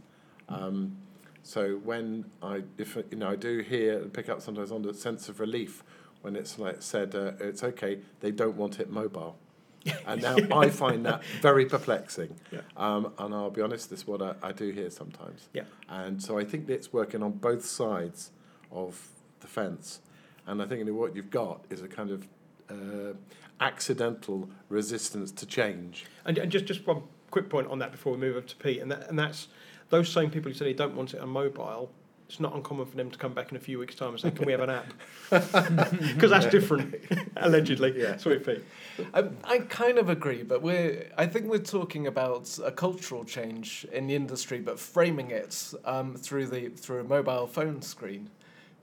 Um, 0.49 0.97
so 1.43 1.77
when 1.77 2.25
I, 2.43 2.63
if 2.79 2.97
you 2.97 3.19
know, 3.19 3.31
I 3.31 3.37
do 3.37 3.59
hear 3.59 4.01
and 4.01 4.13
pick 4.13 4.29
up 4.29 4.41
sometimes 4.41 4.73
on 4.73 4.83
the 4.83 4.95
sense 4.95 5.29
of 5.29 5.41
relief 5.41 5.85
when 6.25 6.37
it's 6.37 6.59
like 6.59 6.81
said, 6.81 7.15
uh, 7.15 7.33
it's 7.39 7.63
okay. 7.63 7.99
They 8.21 8.31
don't 8.31 8.57
want 8.57 8.81
it 8.81 8.89
mobile, 8.91 9.37
and 10.07 10.23
now 10.23 10.37
I 10.51 10.71
find 10.71 11.05
that 11.05 11.23
very 11.43 11.67
perplexing. 11.67 12.35
Yeah. 12.51 12.61
Um, 12.79 13.13
and 13.19 13.35
I'll 13.35 13.51
be 13.51 13.61
honest, 13.61 13.91
this 13.91 14.01
is 14.01 14.07
what 14.07 14.23
I, 14.23 14.35
I 14.43 14.53
do 14.53 14.71
hear 14.71 14.89
sometimes. 14.89 15.51
Yeah. 15.53 15.65
And 15.91 16.23
so 16.23 16.39
I 16.39 16.45
think 16.45 16.71
it's 16.71 16.95
working 16.95 17.23
on 17.23 17.33
both 17.33 17.63
sides 17.63 18.31
of 18.73 19.07
the 19.41 19.47
fence, 19.47 20.01
and 20.47 20.63
I 20.63 20.67
think 20.67 20.89
what 20.91 21.15
you've 21.15 21.31
got 21.31 21.63
is 21.69 21.83
a 21.83 21.89
kind 21.89 22.11
of 22.11 22.27
uh, 22.71 23.13
accidental 23.61 24.49
resistance 24.71 25.31
to 25.33 25.45
change. 25.45 26.07
And, 26.25 26.39
and 26.39 26.51
just 26.51 26.65
just 26.65 26.87
one 26.87 27.03
quick 27.31 27.51
point 27.51 27.69
on 27.69 27.81
that 27.81 27.93
before 27.93 28.13
we 28.13 28.19
move 28.19 28.39
up 28.39 28.47
to 28.47 28.57
Pete, 28.57 28.81
and 28.81 28.91
that, 28.91 29.11
and 29.11 29.19
that's 29.19 29.49
those 29.91 30.09
same 30.09 30.31
people 30.31 30.51
who 30.51 30.57
say 30.57 30.65
they 30.65 30.73
don't 30.73 30.97
want 30.97 31.13
it 31.13 31.21
on 31.21 31.29
mobile. 31.29 31.91
It's 32.29 32.41
not 32.41 32.55
uncommon 32.55 32.87
for 32.87 32.97
them 32.97 33.11
to 33.11 33.19
come 33.19 33.35
back 33.35 33.51
in 33.51 33.57
a 33.57 33.61
few 33.61 33.79
weeks' 33.79 33.95
time 33.95 34.11
and 34.11 34.21
say, 34.21 34.31
"Can 34.31 34.47
we 34.47 34.53
have 34.53 34.63
an 34.63 34.71
app?" 34.71 34.93
Because 36.15 36.31
that's 36.31 36.47
different, 36.47 36.95
allegedly. 37.37 37.95
Yeah. 38.01 38.17
Sorry, 38.17 38.41
Pete. 38.41 38.65
I, 39.13 39.29
I 39.45 39.59
kind 39.59 39.99
of 39.99 40.09
agree, 40.09 40.43
but 40.43 40.63
we're 40.63 41.11
I 41.19 41.27
think 41.27 41.47
we're 41.47 41.59
talking 41.59 42.07
about 42.07 42.59
a 42.65 42.71
cultural 42.71 43.25
change 43.25 43.87
in 43.93 44.07
the 44.07 44.15
industry, 44.15 44.61
but 44.61 44.81
framing 44.81 45.31
it 45.31 45.75
um, 45.85 46.15
through 46.15 46.47
the 46.47 46.69
through 46.71 47.01
a 47.01 47.05
mobile 47.05 47.47
phone 47.47 47.83
screen, 47.83 48.31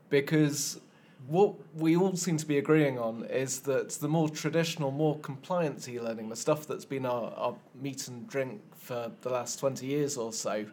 because 0.10 0.80
what 1.28 1.56
we 1.76 1.96
all 1.96 2.16
seem 2.16 2.38
to 2.38 2.46
be 2.46 2.58
agreeing 2.58 2.98
on 3.00 3.26
is 3.26 3.62
that 3.62 3.90
the 3.92 4.08
more 4.08 4.30
traditional, 4.30 4.92
more 4.92 5.18
compliance 5.20 5.88
e-learning, 5.88 6.30
the 6.30 6.36
stuff 6.36 6.66
that's 6.68 6.86
been 6.86 7.06
our, 7.06 7.32
our 7.36 7.56
meat 7.80 8.08
and 8.08 8.28
drink 8.28 8.62
for 8.76 9.12
the 9.22 9.30
last 9.30 9.60
twenty 9.60 9.88
years 9.88 10.16
or 10.18 10.32
so, 10.32 10.66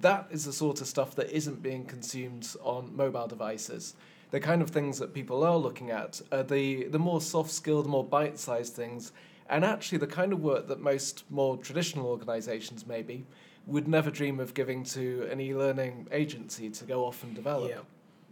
that 0.00 0.28
is 0.30 0.44
the 0.44 0.52
sort 0.52 0.80
of 0.80 0.86
stuff 0.86 1.14
that 1.16 1.30
isn't 1.30 1.62
being 1.62 1.84
consumed 1.84 2.54
on 2.62 2.94
mobile 2.94 3.26
devices 3.26 3.94
the 4.30 4.40
kind 4.40 4.60
of 4.62 4.70
things 4.70 4.98
that 4.98 5.14
people 5.14 5.44
are 5.44 5.56
looking 5.56 5.90
at 5.90 6.20
are 6.30 6.42
the, 6.42 6.84
the 6.84 6.98
more 6.98 7.20
soft 7.20 7.50
skilled, 7.50 7.86
more 7.86 8.04
bite 8.04 8.38
sized 8.38 8.74
things, 8.74 9.12
and 9.48 9.64
actually 9.64 9.98
the 9.98 10.06
kind 10.06 10.32
of 10.32 10.40
work 10.40 10.68
that 10.68 10.80
most 10.80 11.24
more 11.30 11.56
traditional 11.56 12.06
organisations 12.06 12.86
maybe 12.86 13.24
would 13.66 13.88
never 13.88 14.10
dream 14.10 14.40
of 14.40 14.54
giving 14.54 14.82
to 14.82 15.26
an 15.30 15.40
e 15.40 15.54
learning 15.54 16.08
agency 16.12 16.70
to 16.70 16.84
go 16.84 17.04
off 17.04 17.22
and 17.22 17.34
develop. 17.34 17.70
Yeah. 17.70 17.80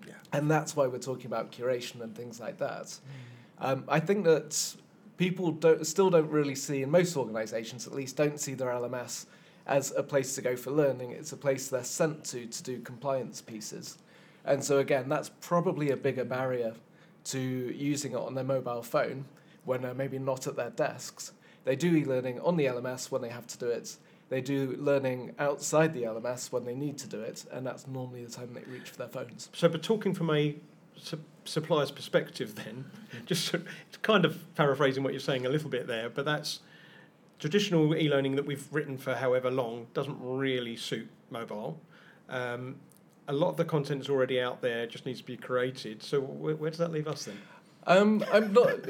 Yeah. 0.07 0.14
And 0.33 0.50
that's 0.50 0.76
why 0.76 0.87
we're 0.87 0.98
talking 0.98 1.26
about 1.26 1.50
curation 1.50 2.00
and 2.02 2.14
things 2.14 2.38
like 2.38 2.59
that. 2.59 2.96
Um, 3.59 3.85
I 3.88 3.98
think 3.98 4.24
that 4.24 4.76
people 5.16 5.50
don't, 5.50 5.87
still 5.87 6.11
don't 6.11 6.31
really 6.31 6.55
see, 6.55 6.83
in 6.83 6.90
most 6.90 7.16
organisations 7.16 7.87
at 7.87 7.94
least, 7.94 8.16
don't 8.16 8.38
see 8.38 8.55
their 8.55 8.68
LMS 8.68 9.26
as 9.66 9.92
a 9.96 10.02
place 10.02 10.35
to 10.37 10.42
go 10.42 10.57
for 10.57 10.70
learning. 10.70 11.11
It's 11.11 11.33
a 11.33 11.37
place 11.37 11.68
they're 11.68 11.85
sent 11.85 12.24
to 12.26 12.46
to 12.46 12.62
do 12.62 12.81
compliance 12.81 13.40
pieces. 13.40 13.98
And 14.44 14.62
so, 14.62 14.79
again, 14.79 15.09
that's 15.09 15.31
probably 15.40 15.90
a 15.90 15.96
bigger 15.96 16.24
barrier 16.24 16.74
to 17.24 17.38
using 17.40 18.12
it 18.12 18.18
on 18.18 18.35
their 18.35 18.44
mobile 18.44 18.83
phone 18.83 19.24
when 19.64 19.83
they're 19.83 19.94
maybe 19.94 20.18
not 20.18 20.46
at 20.46 20.55
their 20.55 20.70
desks. 20.70 21.33
They 21.64 21.74
do 21.74 21.94
e 21.96 22.05
learning 22.05 22.40
on 22.40 22.57
the 22.57 22.66
LMS 22.66 23.11
when 23.11 23.22
they 23.22 23.29
have 23.29 23.48
to 23.48 23.59
do 23.59 23.66
it. 23.66 23.96
They 24.29 24.40
do 24.40 24.76
learning 24.79 25.35
outside 25.38 25.94
the 25.94 26.05
LMS 26.05 26.52
when 26.52 26.64
they 26.64 26.74
need 26.74 26.98
to 26.98 27.09
do 27.09 27.20
it, 27.20 27.44
and 27.50 27.66
that's 27.66 27.87
normally 27.87 28.24
the 28.24 28.31
time 28.31 28.55
they 28.55 28.62
reach 28.72 28.90
for 28.90 28.98
their 28.98 29.09
phones. 29.09 29.50
So, 29.52 29.68
but 29.68 29.83
talking 29.83 30.14
from 30.14 30.31
a 30.31 30.57
su- 30.96 31.20
supplier's 31.44 31.90
perspective, 31.90 32.55
then, 32.55 32.85
just 33.26 33.55
it's 33.55 33.96
kind 34.02 34.24
of 34.24 34.55
paraphrasing 34.55 35.02
what 35.02 35.12
you're 35.12 35.20
saying 35.20 35.46
a 35.46 35.48
little 35.48 35.70
bit 35.70 35.88
there, 35.88 36.09
but 36.09 36.24
that's 36.24 36.61
traditional 37.38 37.94
e-learning 37.96 38.37
that 38.37 38.46
we've 38.46 38.66
written 38.72 38.96
for 38.96 39.14
however 39.14 39.51
long 39.51 39.87
doesn't 39.94 40.18
really 40.20 40.77
suit 40.77 41.09
mobile. 41.31 41.81
Um, 42.29 42.77
a 43.29 43.33
lot 43.33 43.51
of 43.51 43.57
the 43.57 43.64
content 43.64 44.03
is 44.03 44.09
already 44.09 44.40
out 44.40 44.62
there, 44.62 44.87
just 44.87 45.05
needs 45.07 45.20
to 45.20 45.27
be 45.27 45.37
created. 45.37 46.03
So, 46.03 46.20
where, 46.20 46.57
where 46.57 46.70
does 46.70 46.79
that 46.79 46.92
leave 46.92 47.09
us 47.09 47.25
then? 47.25 47.38
Um, 47.88 48.25
I'm 48.33 48.53
not. 48.53 48.81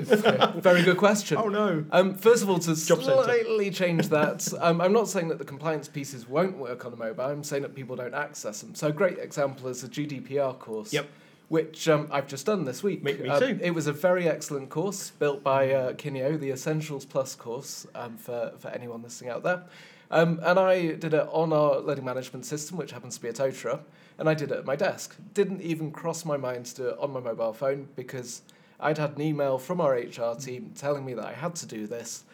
very 0.56 0.82
good 0.82 0.96
question. 0.96 1.36
Oh 1.36 1.48
no! 1.48 1.84
Um, 1.90 2.14
first 2.14 2.42
of 2.42 2.48
all, 2.48 2.58
to 2.60 2.74
Job 2.74 3.02
slightly 3.02 3.70
change 3.70 4.08
that, 4.08 4.50
um, 4.58 4.80
I'm 4.80 4.92
not 4.92 5.08
saying 5.08 5.28
that 5.28 5.38
the 5.38 5.44
compliance 5.44 5.86
pieces 5.86 6.26
won't 6.26 6.56
work 6.56 6.86
on 6.86 6.94
a 6.94 6.96
mobile. 6.96 7.24
I'm 7.24 7.44
saying 7.44 7.62
that 7.62 7.74
people 7.74 7.94
don't 7.94 8.14
access 8.14 8.62
them. 8.62 8.74
So 8.74 8.88
a 8.88 8.92
great 8.92 9.18
example 9.18 9.68
is 9.68 9.82
the 9.82 9.88
GDPR 9.88 10.58
course. 10.58 10.94
Yep. 10.94 11.08
Which 11.48 11.88
um, 11.88 12.08
I've 12.10 12.26
just 12.26 12.46
done 12.46 12.64
this 12.64 12.82
week. 12.82 13.04
Me- 13.04 13.14
me 13.14 13.28
Um, 13.28 13.40
too. 13.40 13.58
It 13.62 13.70
was 13.70 13.86
a 13.86 13.92
very 13.92 14.28
excellent 14.28 14.68
course 14.68 15.10
built 15.10 15.44
by 15.44 15.72
uh, 15.72 15.92
Kineo, 15.92 16.38
the 16.40 16.50
Essentials 16.50 17.04
Plus 17.04 17.36
course 17.36 17.86
um, 17.94 18.16
for, 18.16 18.52
for 18.58 18.68
anyone 18.68 19.00
listening 19.02 19.30
out 19.30 19.44
there. 19.44 19.62
Um, 20.10 20.40
and 20.42 20.58
I 20.58 20.92
did 20.94 21.14
it 21.14 21.28
on 21.30 21.52
our 21.52 21.78
learning 21.80 22.04
management 22.04 22.46
system, 22.46 22.76
which 22.76 22.90
happens 22.90 23.16
to 23.16 23.22
be 23.22 23.28
a 23.28 23.32
Totara, 23.32 23.80
and 24.18 24.28
I 24.28 24.34
did 24.34 24.50
it 24.50 24.58
at 24.58 24.64
my 24.64 24.74
desk. 24.76 25.16
Didn't 25.34 25.62
even 25.62 25.92
cross 25.92 26.24
my 26.24 26.36
mind 26.36 26.66
to 26.66 26.74
do 26.76 26.88
it 26.88 26.98
on 26.98 27.12
my 27.12 27.20
mobile 27.20 27.52
phone 27.52 27.88
because 27.96 28.42
I'd 28.80 28.98
had 28.98 29.14
an 29.16 29.22
email 29.22 29.56
from 29.58 29.80
our 29.80 29.94
HR 29.94 30.34
team 30.38 30.72
telling 30.74 31.04
me 31.04 31.14
that 31.14 31.24
I 31.26 31.32
had 31.32 31.54
to 31.56 31.66
do 31.66 31.86
this, 31.86 32.24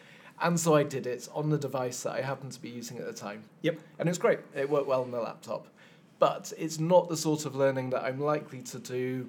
and 0.41 0.59
so 0.59 0.75
I 0.75 0.83
did 0.83 1.05
it 1.07 1.27
on 1.33 1.49
the 1.49 1.57
device 1.57 2.01
that 2.03 2.13
I 2.13 2.21
happened 2.21 2.51
to 2.53 2.59
be 2.61 2.69
using 2.69 2.97
at 2.97 3.05
the 3.05 3.13
time. 3.13 3.43
Yep. 3.61 3.79
And 3.99 4.07
it 4.07 4.11
was 4.11 4.17
great. 4.19 4.39
It 4.55 4.69
worked 4.69 4.87
well 4.87 5.01
on 5.01 5.11
the 5.11 5.19
laptop. 5.21 5.67
But 6.19 6.53
it's 6.57 6.79
not 6.79 7.09
the 7.09 7.17
sort 7.17 7.45
of 7.45 7.55
learning 7.55 7.89
that 7.91 8.03
I'm 8.03 8.19
likely 8.19 8.61
to 8.61 8.79
do, 8.79 9.27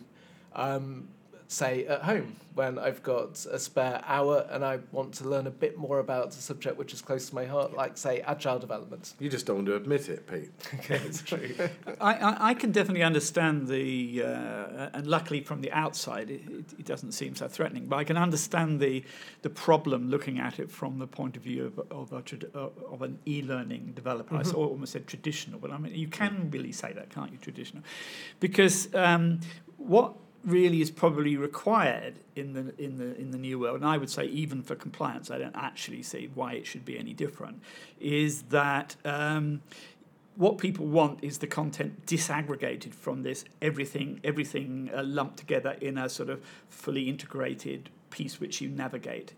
um, 0.54 1.08
say, 1.54 1.86
at 1.86 2.02
home 2.02 2.36
when 2.54 2.78
I've 2.78 3.02
got 3.02 3.44
a 3.50 3.58
spare 3.58 4.00
hour 4.06 4.46
and 4.48 4.64
I 4.64 4.78
want 4.92 5.14
to 5.14 5.28
learn 5.28 5.46
a 5.48 5.50
bit 5.50 5.76
more 5.76 5.98
about 5.98 6.28
a 6.28 6.32
subject 6.32 6.78
which 6.78 6.92
is 6.92 7.02
close 7.02 7.28
to 7.28 7.34
my 7.34 7.46
heart, 7.46 7.74
like, 7.74 7.96
say, 7.96 8.20
agile 8.20 8.60
development. 8.60 9.14
You 9.18 9.28
just 9.28 9.44
don't 9.46 9.56
want 9.56 9.66
to 9.66 9.76
admit 9.76 10.08
it, 10.08 10.26
Pete. 10.30 10.50
Okay, 10.74 11.00
it's 11.04 11.22
true. 11.22 11.52
I, 12.00 12.14
I, 12.14 12.48
I 12.50 12.54
can 12.54 12.70
definitely 12.70 13.02
understand 13.02 13.66
the, 13.68 14.22
uh, 14.24 14.90
and 14.92 15.06
luckily 15.06 15.40
from 15.40 15.62
the 15.62 15.72
outside, 15.72 16.30
it, 16.30 16.42
it, 16.48 16.64
it 16.80 16.84
doesn't 16.86 17.12
seem 17.12 17.34
so 17.34 17.48
threatening. 17.48 17.86
But 17.86 17.96
I 17.96 18.04
can 18.04 18.16
understand 18.16 18.80
the 18.80 19.02
the 19.42 19.50
problem 19.50 20.08
looking 20.10 20.38
at 20.38 20.58
it 20.58 20.70
from 20.70 20.98
the 20.98 21.06
point 21.06 21.36
of 21.36 21.42
view 21.42 21.66
of 21.66 21.78
of, 21.90 22.12
a, 22.12 22.22
trad- 22.22 22.54
uh, 22.54 22.68
of 22.92 23.02
an 23.02 23.18
e-learning 23.26 23.92
developer. 23.94 24.34
I 24.36 24.40
Mm-hmm. 24.42 24.50
saw- 24.50 24.66
almost 24.68 24.92
said 24.92 25.06
traditional, 25.06 25.58
but 25.58 25.70
I 25.70 25.78
mean 25.78 25.94
you 25.94 26.08
can 26.08 26.50
really 26.50 26.72
say 26.72 26.92
that, 26.92 27.10
can't 27.10 27.32
you? 27.32 27.38
Traditional, 27.38 27.82
because 28.40 28.92
um, 28.94 29.40
what 29.76 30.14
really 30.44 30.80
is 30.80 30.90
probably 30.90 31.36
required 31.36 32.14
in 32.36 32.52
the 32.52 32.74
in 32.82 32.98
the 32.98 33.18
in 33.18 33.30
the 33.30 33.38
new 33.38 33.58
world, 33.58 33.76
and 33.76 33.86
I 33.86 33.96
would 33.96 34.10
say 34.10 34.24
even 34.26 34.62
for 34.62 34.74
compliance, 34.74 35.30
I 35.30 35.38
don't 35.38 35.56
actually 35.56 36.02
see 36.02 36.30
why 36.34 36.54
it 36.54 36.66
should 36.66 36.84
be 36.84 36.98
any 36.98 37.14
different. 37.14 37.62
Is 38.00 38.42
that 38.50 38.96
um, 39.04 39.62
what 40.36 40.58
people 40.58 40.86
want 40.86 41.22
is 41.22 41.38
the 41.38 41.46
content 41.46 42.06
disaggregated 42.06 42.92
from 42.92 43.22
this 43.22 43.44
everything 43.62 44.20
everything 44.24 44.90
uh, 44.94 45.02
lumped 45.04 45.36
together 45.36 45.76
in 45.80 45.96
a 45.96 46.08
sort 46.08 46.28
of 46.28 46.42
fully 46.68 47.08
integrated 47.08 47.88
piece 48.10 48.40
which 48.40 48.60
you 48.60 48.68
navigate 48.68 49.32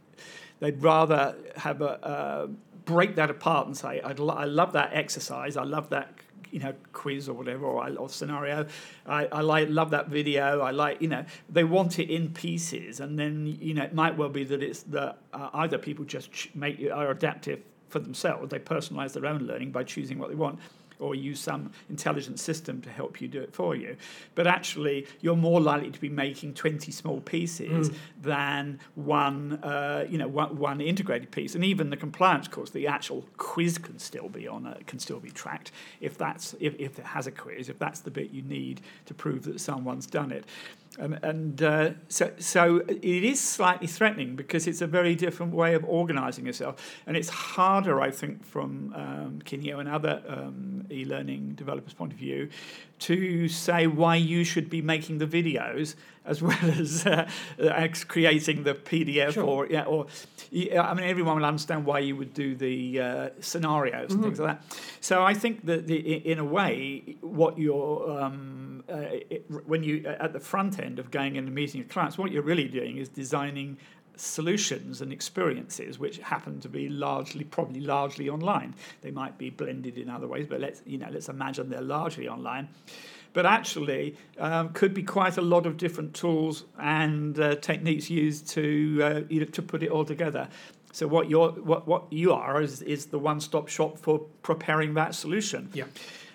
they'd 0.60 0.82
rather 0.82 1.36
have 1.56 1.82
a, 1.82 2.06
uh, 2.06 2.46
break 2.84 3.16
that 3.16 3.30
apart 3.30 3.66
and 3.66 3.76
say, 3.76 4.00
I'd 4.00 4.18
lo- 4.18 4.34
I 4.34 4.44
love 4.44 4.72
that 4.72 4.90
exercise, 4.92 5.56
I 5.56 5.64
love 5.64 5.90
that 5.90 6.14
you 6.50 6.60
know 6.60 6.74
quiz 6.92 7.28
or 7.28 7.34
whatever 7.34 7.64
or, 7.64 7.88
or 7.96 8.08
scenario. 8.08 8.66
I, 9.06 9.26
I 9.26 9.40
like 9.40 9.68
love 9.70 9.90
that 9.90 10.08
video. 10.08 10.60
I 10.60 10.70
like 10.70 11.00
you 11.00 11.08
know 11.08 11.24
they 11.48 11.64
want 11.64 11.98
it 11.98 12.10
in 12.10 12.32
pieces 12.32 13.00
and 13.00 13.18
then 13.18 13.46
you 13.60 13.74
know 13.74 13.84
it 13.84 13.94
might 13.94 14.16
well 14.16 14.28
be 14.28 14.44
that 14.44 14.62
it's 14.62 14.82
that 14.84 15.18
uh, 15.32 15.50
either 15.54 15.78
people 15.78 16.04
just 16.04 16.54
make 16.54 16.80
are 16.92 17.10
adaptive 17.10 17.60
for 17.88 17.98
themselves. 17.98 18.50
They 18.50 18.58
personalize 18.58 19.12
their 19.12 19.26
own 19.26 19.42
learning 19.42 19.70
by 19.70 19.84
choosing 19.84 20.18
what 20.18 20.28
they 20.28 20.34
want 20.34 20.58
or 20.98 21.14
use 21.14 21.40
some 21.40 21.70
intelligent 21.88 22.40
system 22.40 22.80
to 22.82 22.90
help 22.90 23.20
you 23.20 23.28
do 23.28 23.40
it 23.40 23.52
for 23.52 23.74
you. 23.74 23.96
But 24.34 24.46
actually, 24.46 25.06
you're 25.20 25.36
more 25.36 25.60
likely 25.60 25.90
to 25.90 26.00
be 26.00 26.08
making 26.08 26.54
20 26.54 26.90
small 26.92 27.20
pieces 27.20 27.90
mm. 27.90 27.96
than 28.20 28.78
one, 28.94 29.54
uh, 29.62 30.06
you 30.08 30.18
know, 30.18 30.28
one, 30.28 30.56
one, 30.56 30.80
integrated 30.80 31.30
piece. 31.30 31.54
And 31.54 31.64
even 31.64 31.90
the 31.90 31.96
compliance 31.96 32.48
course, 32.48 32.70
the 32.70 32.86
actual 32.86 33.24
quiz 33.36 33.78
can 33.78 33.98
still 33.98 34.28
be 34.28 34.46
on, 34.48 34.66
a, 34.66 34.82
can 34.84 34.98
still 34.98 35.20
be 35.20 35.30
tracked 35.30 35.72
if 36.00 36.16
that's 36.16 36.54
if, 36.60 36.74
if 36.78 36.98
it 36.98 37.06
has 37.06 37.26
a 37.26 37.32
quiz, 37.32 37.68
if 37.68 37.78
that's 37.78 38.00
the 38.00 38.10
bit 38.10 38.30
you 38.30 38.42
need 38.42 38.80
to 39.06 39.14
prove 39.14 39.44
that 39.44 39.60
someone's 39.60 40.06
done 40.06 40.32
it. 40.32 40.44
And, 40.98 41.18
and 41.22 41.62
uh, 41.62 41.90
so, 42.08 42.32
so 42.38 42.78
it 42.88 43.04
is 43.04 43.40
slightly 43.40 43.86
threatening 43.86 44.34
because 44.34 44.66
it's 44.66 44.80
a 44.80 44.86
very 44.86 45.14
different 45.14 45.52
way 45.52 45.74
of 45.74 45.84
organising 45.84 46.46
yourself. 46.46 46.76
And 47.06 47.16
it's 47.16 47.28
harder, 47.28 48.00
I 48.00 48.10
think, 48.10 48.44
from 48.44 48.94
um, 48.94 49.42
Kineo 49.44 49.78
and 49.78 49.88
other 49.88 50.22
um, 50.26 50.85
e 50.90 51.04
learning 51.04 51.54
developers' 51.54 51.94
point 51.94 52.12
of 52.12 52.18
view, 52.18 52.48
to 53.00 53.48
say 53.48 53.86
why 53.86 54.16
you 54.16 54.44
should 54.44 54.70
be 54.70 54.82
making 54.82 55.18
the 55.18 55.26
videos 55.26 55.94
as 56.24 56.42
well 56.46 56.58
as 56.62 57.06
uh, 57.06 57.28
creating 58.08 58.64
the 58.64 58.74
PDF 58.74 59.32
sure. 59.32 59.44
or 59.44 59.66
yeah 59.66 59.84
or 59.84 60.06
I 60.52 60.94
mean 60.94 61.06
everyone 61.06 61.36
will 61.36 61.44
understand 61.44 61.86
why 61.86 62.00
you 62.00 62.16
would 62.16 62.34
do 62.34 62.54
the 62.54 63.00
uh, 63.00 63.28
scenarios 63.40 64.10
mm-hmm. 64.10 64.14
and 64.14 64.22
things 64.24 64.40
like 64.40 64.60
that. 64.60 64.78
So 65.00 65.22
I 65.22 65.34
think 65.34 65.66
that 65.66 65.86
the, 65.86 65.96
in 65.96 66.38
a 66.38 66.44
way 66.44 67.16
what 67.20 67.58
you're 67.58 68.20
um, 68.20 68.84
uh, 68.88 68.96
it, 69.30 69.44
when 69.66 69.82
you 69.82 70.04
at 70.06 70.32
the 70.32 70.40
front 70.40 70.78
end 70.78 70.98
of 70.98 71.10
going 71.10 71.36
in 71.36 71.46
and 71.46 71.54
meeting 71.54 71.80
your 71.80 71.88
clients, 71.88 72.18
what 72.18 72.32
you're 72.32 72.42
really 72.42 72.68
doing 72.68 72.98
is 72.98 73.08
designing 73.08 73.78
solutions 74.16 75.00
and 75.00 75.12
experiences 75.12 75.98
which 75.98 76.18
happen 76.18 76.60
to 76.60 76.68
be 76.68 76.88
largely 76.88 77.44
probably 77.44 77.80
largely 77.80 78.28
online. 78.28 78.74
They 79.02 79.10
might 79.10 79.38
be 79.38 79.50
blended 79.50 79.98
in 79.98 80.08
other 80.08 80.26
ways 80.26 80.46
but 80.48 80.60
let's 80.60 80.82
you 80.86 80.98
know 80.98 81.08
let's 81.10 81.28
imagine 81.28 81.68
they're 81.68 81.80
largely 81.80 82.28
online. 82.28 82.68
But 83.32 83.44
actually 83.44 84.16
um, 84.38 84.70
could 84.70 84.94
be 84.94 85.02
quite 85.02 85.36
a 85.36 85.42
lot 85.42 85.66
of 85.66 85.76
different 85.76 86.14
tools 86.14 86.64
and 86.78 87.38
uh, 87.38 87.56
techniques 87.56 88.08
used 88.08 88.48
to 88.48 89.26
uh, 89.30 89.46
to 89.52 89.62
put 89.62 89.82
it 89.82 89.90
all 89.90 90.04
together. 90.04 90.48
So 90.92 91.06
what 91.06 91.28
you're 91.28 91.50
what, 91.50 91.86
what 91.86 92.10
you 92.10 92.32
are 92.32 92.62
is, 92.62 92.80
is 92.80 93.06
the 93.06 93.18
one-stop 93.18 93.68
shop 93.68 93.98
for 93.98 94.20
preparing 94.42 94.94
that 94.94 95.14
solution. 95.14 95.68
Yeah 95.74 95.84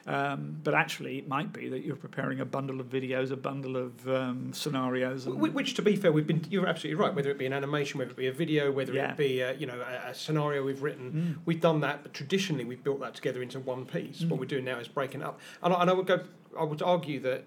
um, 0.07 0.57
but 0.63 0.73
actually, 0.73 1.19
it 1.19 1.27
might 1.27 1.53
be 1.53 1.69
that 1.69 1.85
you're 1.85 1.95
preparing 1.95 2.39
a 2.39 2.45
bundle 2.45 2.79
of 2.79 2.87
videos, 2.87 3.31
a 3.31 3.35
bundle 3.35 3.77
of 3.77 4.07
um, 4.09 4.51
scenarios. 4.51 5.27
Which, 5.27 5.75
to 5.75 5.81
be 5.81 5.95
fair, 5.95 6.11
we've 6.11 6.25
been. 6.25 6.43
You're 6.49 6.67
absolutely 6.67 7.01
right. 7.03 7.13
Whether 7.13 7.29
it 7.29 7.37
be 7.37 7.45
an 7.45 7.53
animation, 7.53 7.99
whether 7.99 8.11
it 8.11 8.17
be 8.17 8.27
a 8.27 8.33
video, 8.33 8.71
whether 8.71 8.93
yeah. 8.93 9.11
it 9.11 9.17
be 9.17 9.41
a, 9.41 9.53
you 9.53 9.67
know 9.67 9.79
a, 9.79 10.09
a 10.09 10.15
scenario 10.15 10.63
we've 10.63 10.81
written, 10.81 11.11
mm. 11.11 11.41
we've 11.45 11.61
done 11.61 11.81
that. 11.81 12.01
But 12.01 12.13
traditionally, 12.13 12.65
we've 12.65 12.83
built 12.83 12.99
that 13.01 13.13
together 13.13 13.43
into 13.43 13.59
one 13.59 13.85
piece. 13.85 14.23
Mm. 14.23 14.29
What 14.29 14.39
we're 14.39 14.45
doing 14.45 14.65
now 14.65 14.79
is 14.79 14.87
breaking 14.87 15.21
it 15.21 15.27
up. 15.27 15.39
And 15.61 15.73
I, 15.73 15.81
and 15.81 15.89
I 15.89 15.93
would 15.93 16.07
go. 16.07 16.21
I 16.59 16.63
would 16.63 16.81
argue 16.81 17.19
that, 17.21 17.43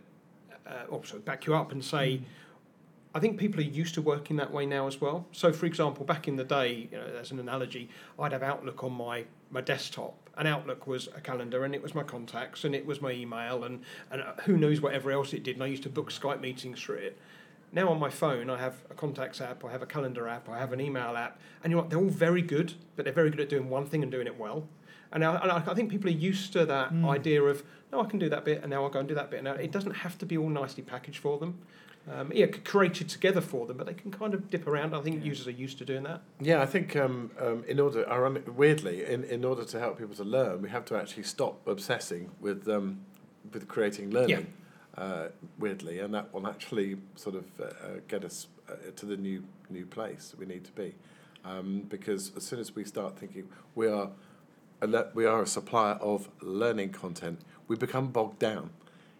uh, 0.67 0.85
also 0.91 1.19
back 1.19 1.47
you 1.47 1.55
up 1.55 1.73
and 1.73 1.85
say. 1.85 2.19
Mm. 2.19 2.23
I 3.17 3.21
think 3.21 3.39
people 3.39 3.61
are 3.61 3.63
used 3.63 3.95
to 3.95 4.03
working 4.03 4.39
that 4.39 4.51
way 4.51 4.67
now 4.67 4.89
as 4.89 5.01
well. 5.01 5.29
So, 5.31 5.53
for 5.53 5.67
example, 5.67 6.05
back 6.05 6.27
in 6.27 6.35
the 6.35 6.43
day, 6.43 6.89
you 6.91 6.99
know, 6.99 7.07
as 7.21 7.31
an 7.31 7.39
analogy, 7.39 7.89
I'd 8.19 8.33
have 8.33 8.43
Outlook 8.43 8.83
on 8.83 8.93
my, 8.93 9.25
my 9.53 9.61
desktop, 9.61 10.24
and 10.37 10.49
Outlook 10.49 10.87
was 10.87 11.09
a 11.15 11.21
calendar, 11.21 11.65
and 11.65 11.75
it 11.75 11.83
was 11.83 11.95
my 11.95 12.03
contacts, 12.03 12.65
and 12.65 12.75
it 12.75 12.87
was 12.87 13.01
my 13.01 13.13
email, 13.13 13.65
and, 13.65 13.83
and 14.11 14.23
uh, 14.23 14.35
who 14.45 14.57
knows 14.57 14.81
whatever 14.81 15.11
else 15.11 15.33
it 15.33 15.43
did. 15.43 15.57
And 15.57 15.63
I 15.63 15.67
used 15.67 15.83
to 15.85 15.89
book 15.89 16.11
Skype 16.11 16.41
meetings 16.41 16.81
through 16.81 16.97
it. 16.97 17.19
Now 17.73 17.89
on 17.89 17.99
my 17.99 18.11
phone, 18.11 18.51
I 18.51 18.59
have 18.59 18.77
a 18.91 18.95
contacts 18.95 19.41
app, 19.41 19.65
I 19.65 19.73
have 19.73 19.83
a 19.83 19.87
calendar 19.87 20.29
app, 20.29 20.49
I 20.49 20.59
have 20.59 20.73
an 20.73 20.81
email 20.81 21.17
app, 21.17 21.41
and 21.63 21.71
you 21.71 21.77
know 21.77 21.83
what? 21.83 21.91
They're 21.91 21.99
all 21.99 22.09
very 22.09 22.43
good, 22.43 22.75
but 22.95 23.05
they're 23.05 23.15
very 23.15 23.31
good 23.31 23.41
at 23.41 23.49
doing 23.49 23.69
one 23.69 23.87
thing 23.87 24.03
and 24.03 24.13
doing 24.13 24.27
it 24.27 24.39
well. 24.39 24.69
And 25.13 25.25
I, 25.25 25.37
and 25.37 25.51
I 25.51 25.61
think 25.75 25.91
people 25.91 26.09
are 26.09 26.13
used 26.13 26.53
to 26.55 26.67
that 26.67 26.93
mm. 26.93 27.09
idea 27.09 27.43
of, 27.43 27.63
no, 27.93 28.01
I 28.01 28.07
can 28.07 28.19
do 28.19 28.29
that 28.29 28.45
bit, 28.45 28.63
and 28.63 28.71
now 28.71 28.85
I'll 28.85 28.91
go 28.91 29.01
and 29.01 29.09
do 29.09 29.15
that 29.15 29.31
bit. 29.31 29.39
And 29.39 29.45
now 29.45 29.55
it 29.55 29.73
doesn't 29.73 29.93
have 29.93 30.19
to 30.19 30.27
be 30.27 30.39
all 30.39 30.49
nicely 30.49 30.83
packaged 30.83 31.19
for 31.19 31.39
them 31.39 31.59
um, 32.11 32.31
yeah, 32.35 32.47
created 32.47 33.09
together 33.09 33.41
for 33.41 33.67
them, 33.67 33.79
but 33.79 33.87
they 33.87 33.95
can 33.95 34.11
kind 34.11 34.35
of 34.35 34.51
dip 34.51 34.67
around. 34.67 34.95
I 34.95 35.01
think 35.01 35.21
yeah. 35.21 35.29
users 35.29 35.47
are 35.47 35.53
used 35.53 35.79
to 35.79 35.85
doing 35.85 36.03
that. 36.05 36.21
Yeah, 36.41 36.61
I 36.61 36.67
think 36.67 36.97
um, 36.97 37.31
um, 37.41 37.65
in 37.67 37.81
order, 37.81 38.05
weirdly, 38.55 39.05
in, 39.05 39.25
in 39.25 39.45
order 39.45 39.65
to 39.65 39.81
help 39.81 39.99
people 39.99 40.15
to 40.17 40.25
learn, 40.25 40.61
we 40.61 40.69
have 40.69 40.85
to 40.87 40.97
actually 40.97 41.23
stop 41.23 41.67
obsessing 41.67 42.31
with 42.41 42.69
um, 42.69 43.01
with 43.53 43.69
creating 43.69 44.11
learning. 44.11 44.31
Yeah. 44.31 45.03
Uh, 45.03 45.29
weirdly, 45.59 45.99
and 45.99 46.15
that 46.15 46.33
will 46.33 46.47
actually 46.47 46.97
sort 47.17 47.35
of 47.35 47.45
uh, 47.59 47.65
uh, 47.65 47.71
get 48.07 48.25
us 48.25 48.47
uh, 48.69 48.75
to 48.95 49.07
the 49.07 49.17
new 49.17 49.43
new 49.69 49.85
place 49.85 50.35
we 50.39 50.47
need 50.47 50.65
to 50.65 50.71
be, 50.73 50.95
um, 51.45 51.83
because 51.89 52.31
as 52.37 52.45
soon 52.45 52.61
as 52.61 52.77
we 52.77 52.85
start 52.85 53.19
thinking 53.19 53.49
we 53.75 53.89
are 53.89 54.11
a 54.81 54.87
le- 54.87 55.11
we 55.13 55.25
are 55.25 55.43
a 55.43 55.47
supplier 55.47 55.95
of 55.95 56.29
learning 56.41 56.91
content, 56.91 57.41
we 57.67 57.75
become 57.75 58.09
bogged 58.13 58.39
down 58.39 58.71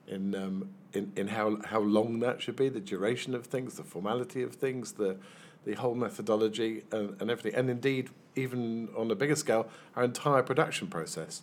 in 0.07 0.35
um, 0.35 0.69
in, 0.95 1.13
in 1.17 1.29
how, 1.29 1.59
how 1.65 1.81
long 1.81 2.21
that 2.21 2.41
should 2.41 2.57
be, 2.57 2.69
the 2.69 2.81
duration 2.81 3.35
of 3.35 3.47
things, 3.47 3.75
the 3.75 3.83
formality 3.83 4.43
of 4.43 4.55
things, 4.55 4.93
the, 4.93 5.17
the 5.65 5.75
whole 5.75 5.95
methodology, 5.95 6.85
and, 6.93 7.21
and 7.21 7.31
everything. 7.31 7.59
And 7.59 7.69
indeed, 7.69 8.11
even 8.37 8.89
on 8.97 9.11
a 9.11 9.15
bigger 9.15 9.37
scale, 9.37 9.69
our 9.97 10.05
entire 10.05 10.43
production 10.43 10.89
process 10.89 11.43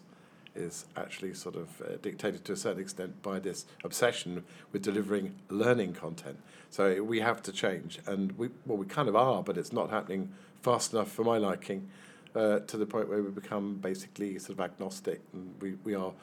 is 0.53 0.85
actually 0.97 1.33
sort 1.33 1.55
of 1.55 1.81
uh, 1.81 1.95
dictated 2.01 2.43
to 2.45 2.53
a 2.53 2.57
certain 2.57 2.81
extent 2.81 3.21
by 3.21 3.39
this 3.39 3.65
obsession 3.83 4.43
with 4.71 4.81
delivering 4.81 5.35
learning 5.49 5.93
content. 5.93 6.37
So 6.69 7.03
we 7.03 7.21
have 7.21 7.41
to 7.43 7.51
change, 7.51 7.99
and 8.05 8.37
we 8.37 8.49
well 8.65 8.77
we 8.77 8.85
kind 8.85 9.07
of 9.07 9.15
are, 9.15 9.43
but 9.43 9.57
it's 9.57 9.71
not 9.71 9.89
happening 9.89 10.31
fast 10.61 10.93
enough 10.93 11.09
for 11.09 11.23
my 11.23 11.37
liking, 11.37 11.89
uh, 12.35 12.59
to 12.59 12.77
the 12.77 12.85
point 12.85 13.07
where 13.09 13.23
we 13.23 13.31
become 13.31 13.75
basically 13.75 14.37
sort 14.39 14.51
of 14.51 14.59
agnostic, 14.59 15.21
and 15.33 15.53
we, 15.61 15.73
we 15.83 15.95
are 15.95 16.13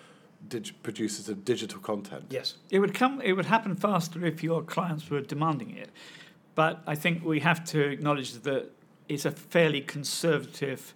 dig- 0.46 0.82
producers 0.82 1.28
of 1.28 1.44
digital 1.44 1.80
content. 1.80 2.26
Yes, 2.30 2.54
it 2.70 2.78
would 2.78 2.94
come. 2.94 3.20
It 3.22 3.32
would 3.32 3.46
happen 3.46 3.74
faster 3.74 4.24
if 4.24 4.42
your 4.42 4.62
clients 4.62 5.08
were 5.10 5.20
demanding 5.20 5.70
it, 5.70 5.90
but 6.54 6.82
I 6.86 6.94
think 6.94 7.24
we 7.24 7.40
have 7.40 7.64
to 7.66 7.80
acknowledge 7.80 8.32
that 8.32 8.70
it's 9.08 9.24
a 9.24 9.30
fairly 9.30 9.80
conservative 9.80 10.94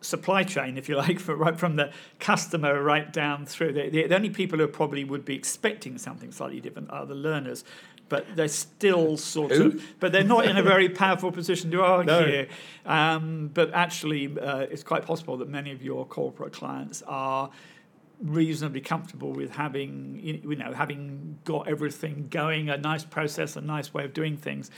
supply 0.00 0.42
chain, 0.42 0.78
if 0.78 0.88
you 0.88 0.96
like, 0.96 1.18
for 1.26 1.34
right 1.34 1.58
from 1.58 1.76
the 1.76 1.90
customer 2.18 2.82
right 2.82 3.12
down 3.12 3.46
through. 3.46 3.72
The, 3.72 3.90
the, 3.90 4.14
only 4.14 4.30
people 4.30 4.58
who 4.58 4.66
probably 4.68 5.04
would 5.04 5.24
be 5.24 5.34
expecting 5.34 5.98
something 5.98 6.32
slightly 6.32 6.60
different 6.60 6.90
are 6.90 7.06
the 7.06 7.14
learners, 7.14 7.64
but 8.08 8.24
they're 8.36 8.48
still 8.48 9.16
sort 9.16 9.52
Who? 9.52 9.66
of, 9.66 9.82
but 9.98 10.12
they're 10.12 10.22
not 10.22 10.46
in 10.46 10.56
a 10.56 10.62
very 10.62 10.88
powerful 10.88 11.32
position 11.32 11.70
to 11.72 11.82
argue. 11.82 12.46
No. 12.84 12.92
Um, 12.92 13.50
but 13.52 13.74
actually, 13.74 14.38
uh, 14.38 14.60
it's 14.60 14.84
quite 14.84 15.04
possible 15.04 15.36
that 15.38 15.48
many 15.48 15.72
of 15.72 15.82
your 15.82 16.06
corporate 16.06 16.52
clients 16.52 17.02
are 17.06 17.50
reasonably 18.20 18.80
comfortable 18.80 19.32
with 19.32 19.50
having 19.50 20.18
you 20.22 20.56
know 20.56 20.72
having 20.72 21.38
got 21.44 21.68
everything 21.68 22.26
going 22.30 22.70
a 22.70 22.76
nice 22.76 23.04
process 23.04 23.56
a 23.56 23.60
nice 23.60 23.92
way 23.92 24.04
of 24.04 24.14
doing 24.14 24.36
things 24.36 24.70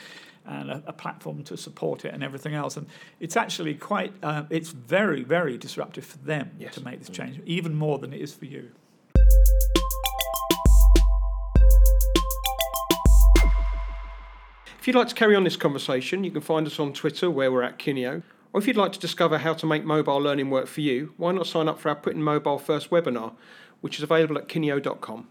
and 0.45 0.71
a, 0.71 0.83
a 0.89 0.93
platform 0.93 1.45
to 1.45 1.57
support 1.57 2.05
it 2.05 2.13
and 2.13 2.25
everything 2.25 2.55
else 2.55 2.77
and 2.77 2.87
it's 3.21 3.37
actually 3.37 3.75
quite 3.75 4.13
uh, 4.25 4.43
it's 4.51 4.71
very 4.71 5.23
very 5.23 5.57
disruptive 5.57 6.05
for 6.05 6.19
them 6.19 6.51
yes. 6.59 6.75
to 6.75 6.81
make 6.83 6.99
this 6.99 7.09
change 7.09 7.41
even 7.47 7.75
more 7.75 7.99
than 7.99 8.13
it 8.13 8.21
is 8.21 8.35
for 8.35 8.47
you 8.47 8.71
If 14.81 14.87
you'd 14.87 14.97
like 14.97 15.09
to 15.09 15.15
carry 15.15 15.35
on 15.35 15.45
this 15.45 15.57
conversation, 15.57 16.25
you 16.25 16.31
can 16.31 16.41
find 16.41 16.67
us 16.67 16.79
on 16.79 16.93
Twitter 16.93 17.29
where 17.31 17.51
we're 17.53 17.63
at 17.63 17.79
Kineo. 17.79 18.23
Or 18.53 18.61
if 18.61 18.67
you'd 18.67 18.77
like 18.77 18.93
to 18.93 18.99
discover 18.99 19.39
how 19.39 19.55
to 19.55 19.67
make 19.67 19.85
mobile 19.85 20.19
learning 20.19 20.51
work 20.51 20.67
for 20.67 20.81
you, 20.81 21.13
why 21.17 21.33
not 21.33 21.47
sign 21.47 21.69
up 21.69 21.79
for 21.79 21.91
our 21.91 21.97
Putting 21.97 22.23
Mobile 22.23 22.59
First 22.59 22.91
webinar, 22.91 23.35
which 23.81 23.97
is 23.97 24.03
available 24.03 24.39
at 24.39 24.49
kineo.com. 24.49 25.29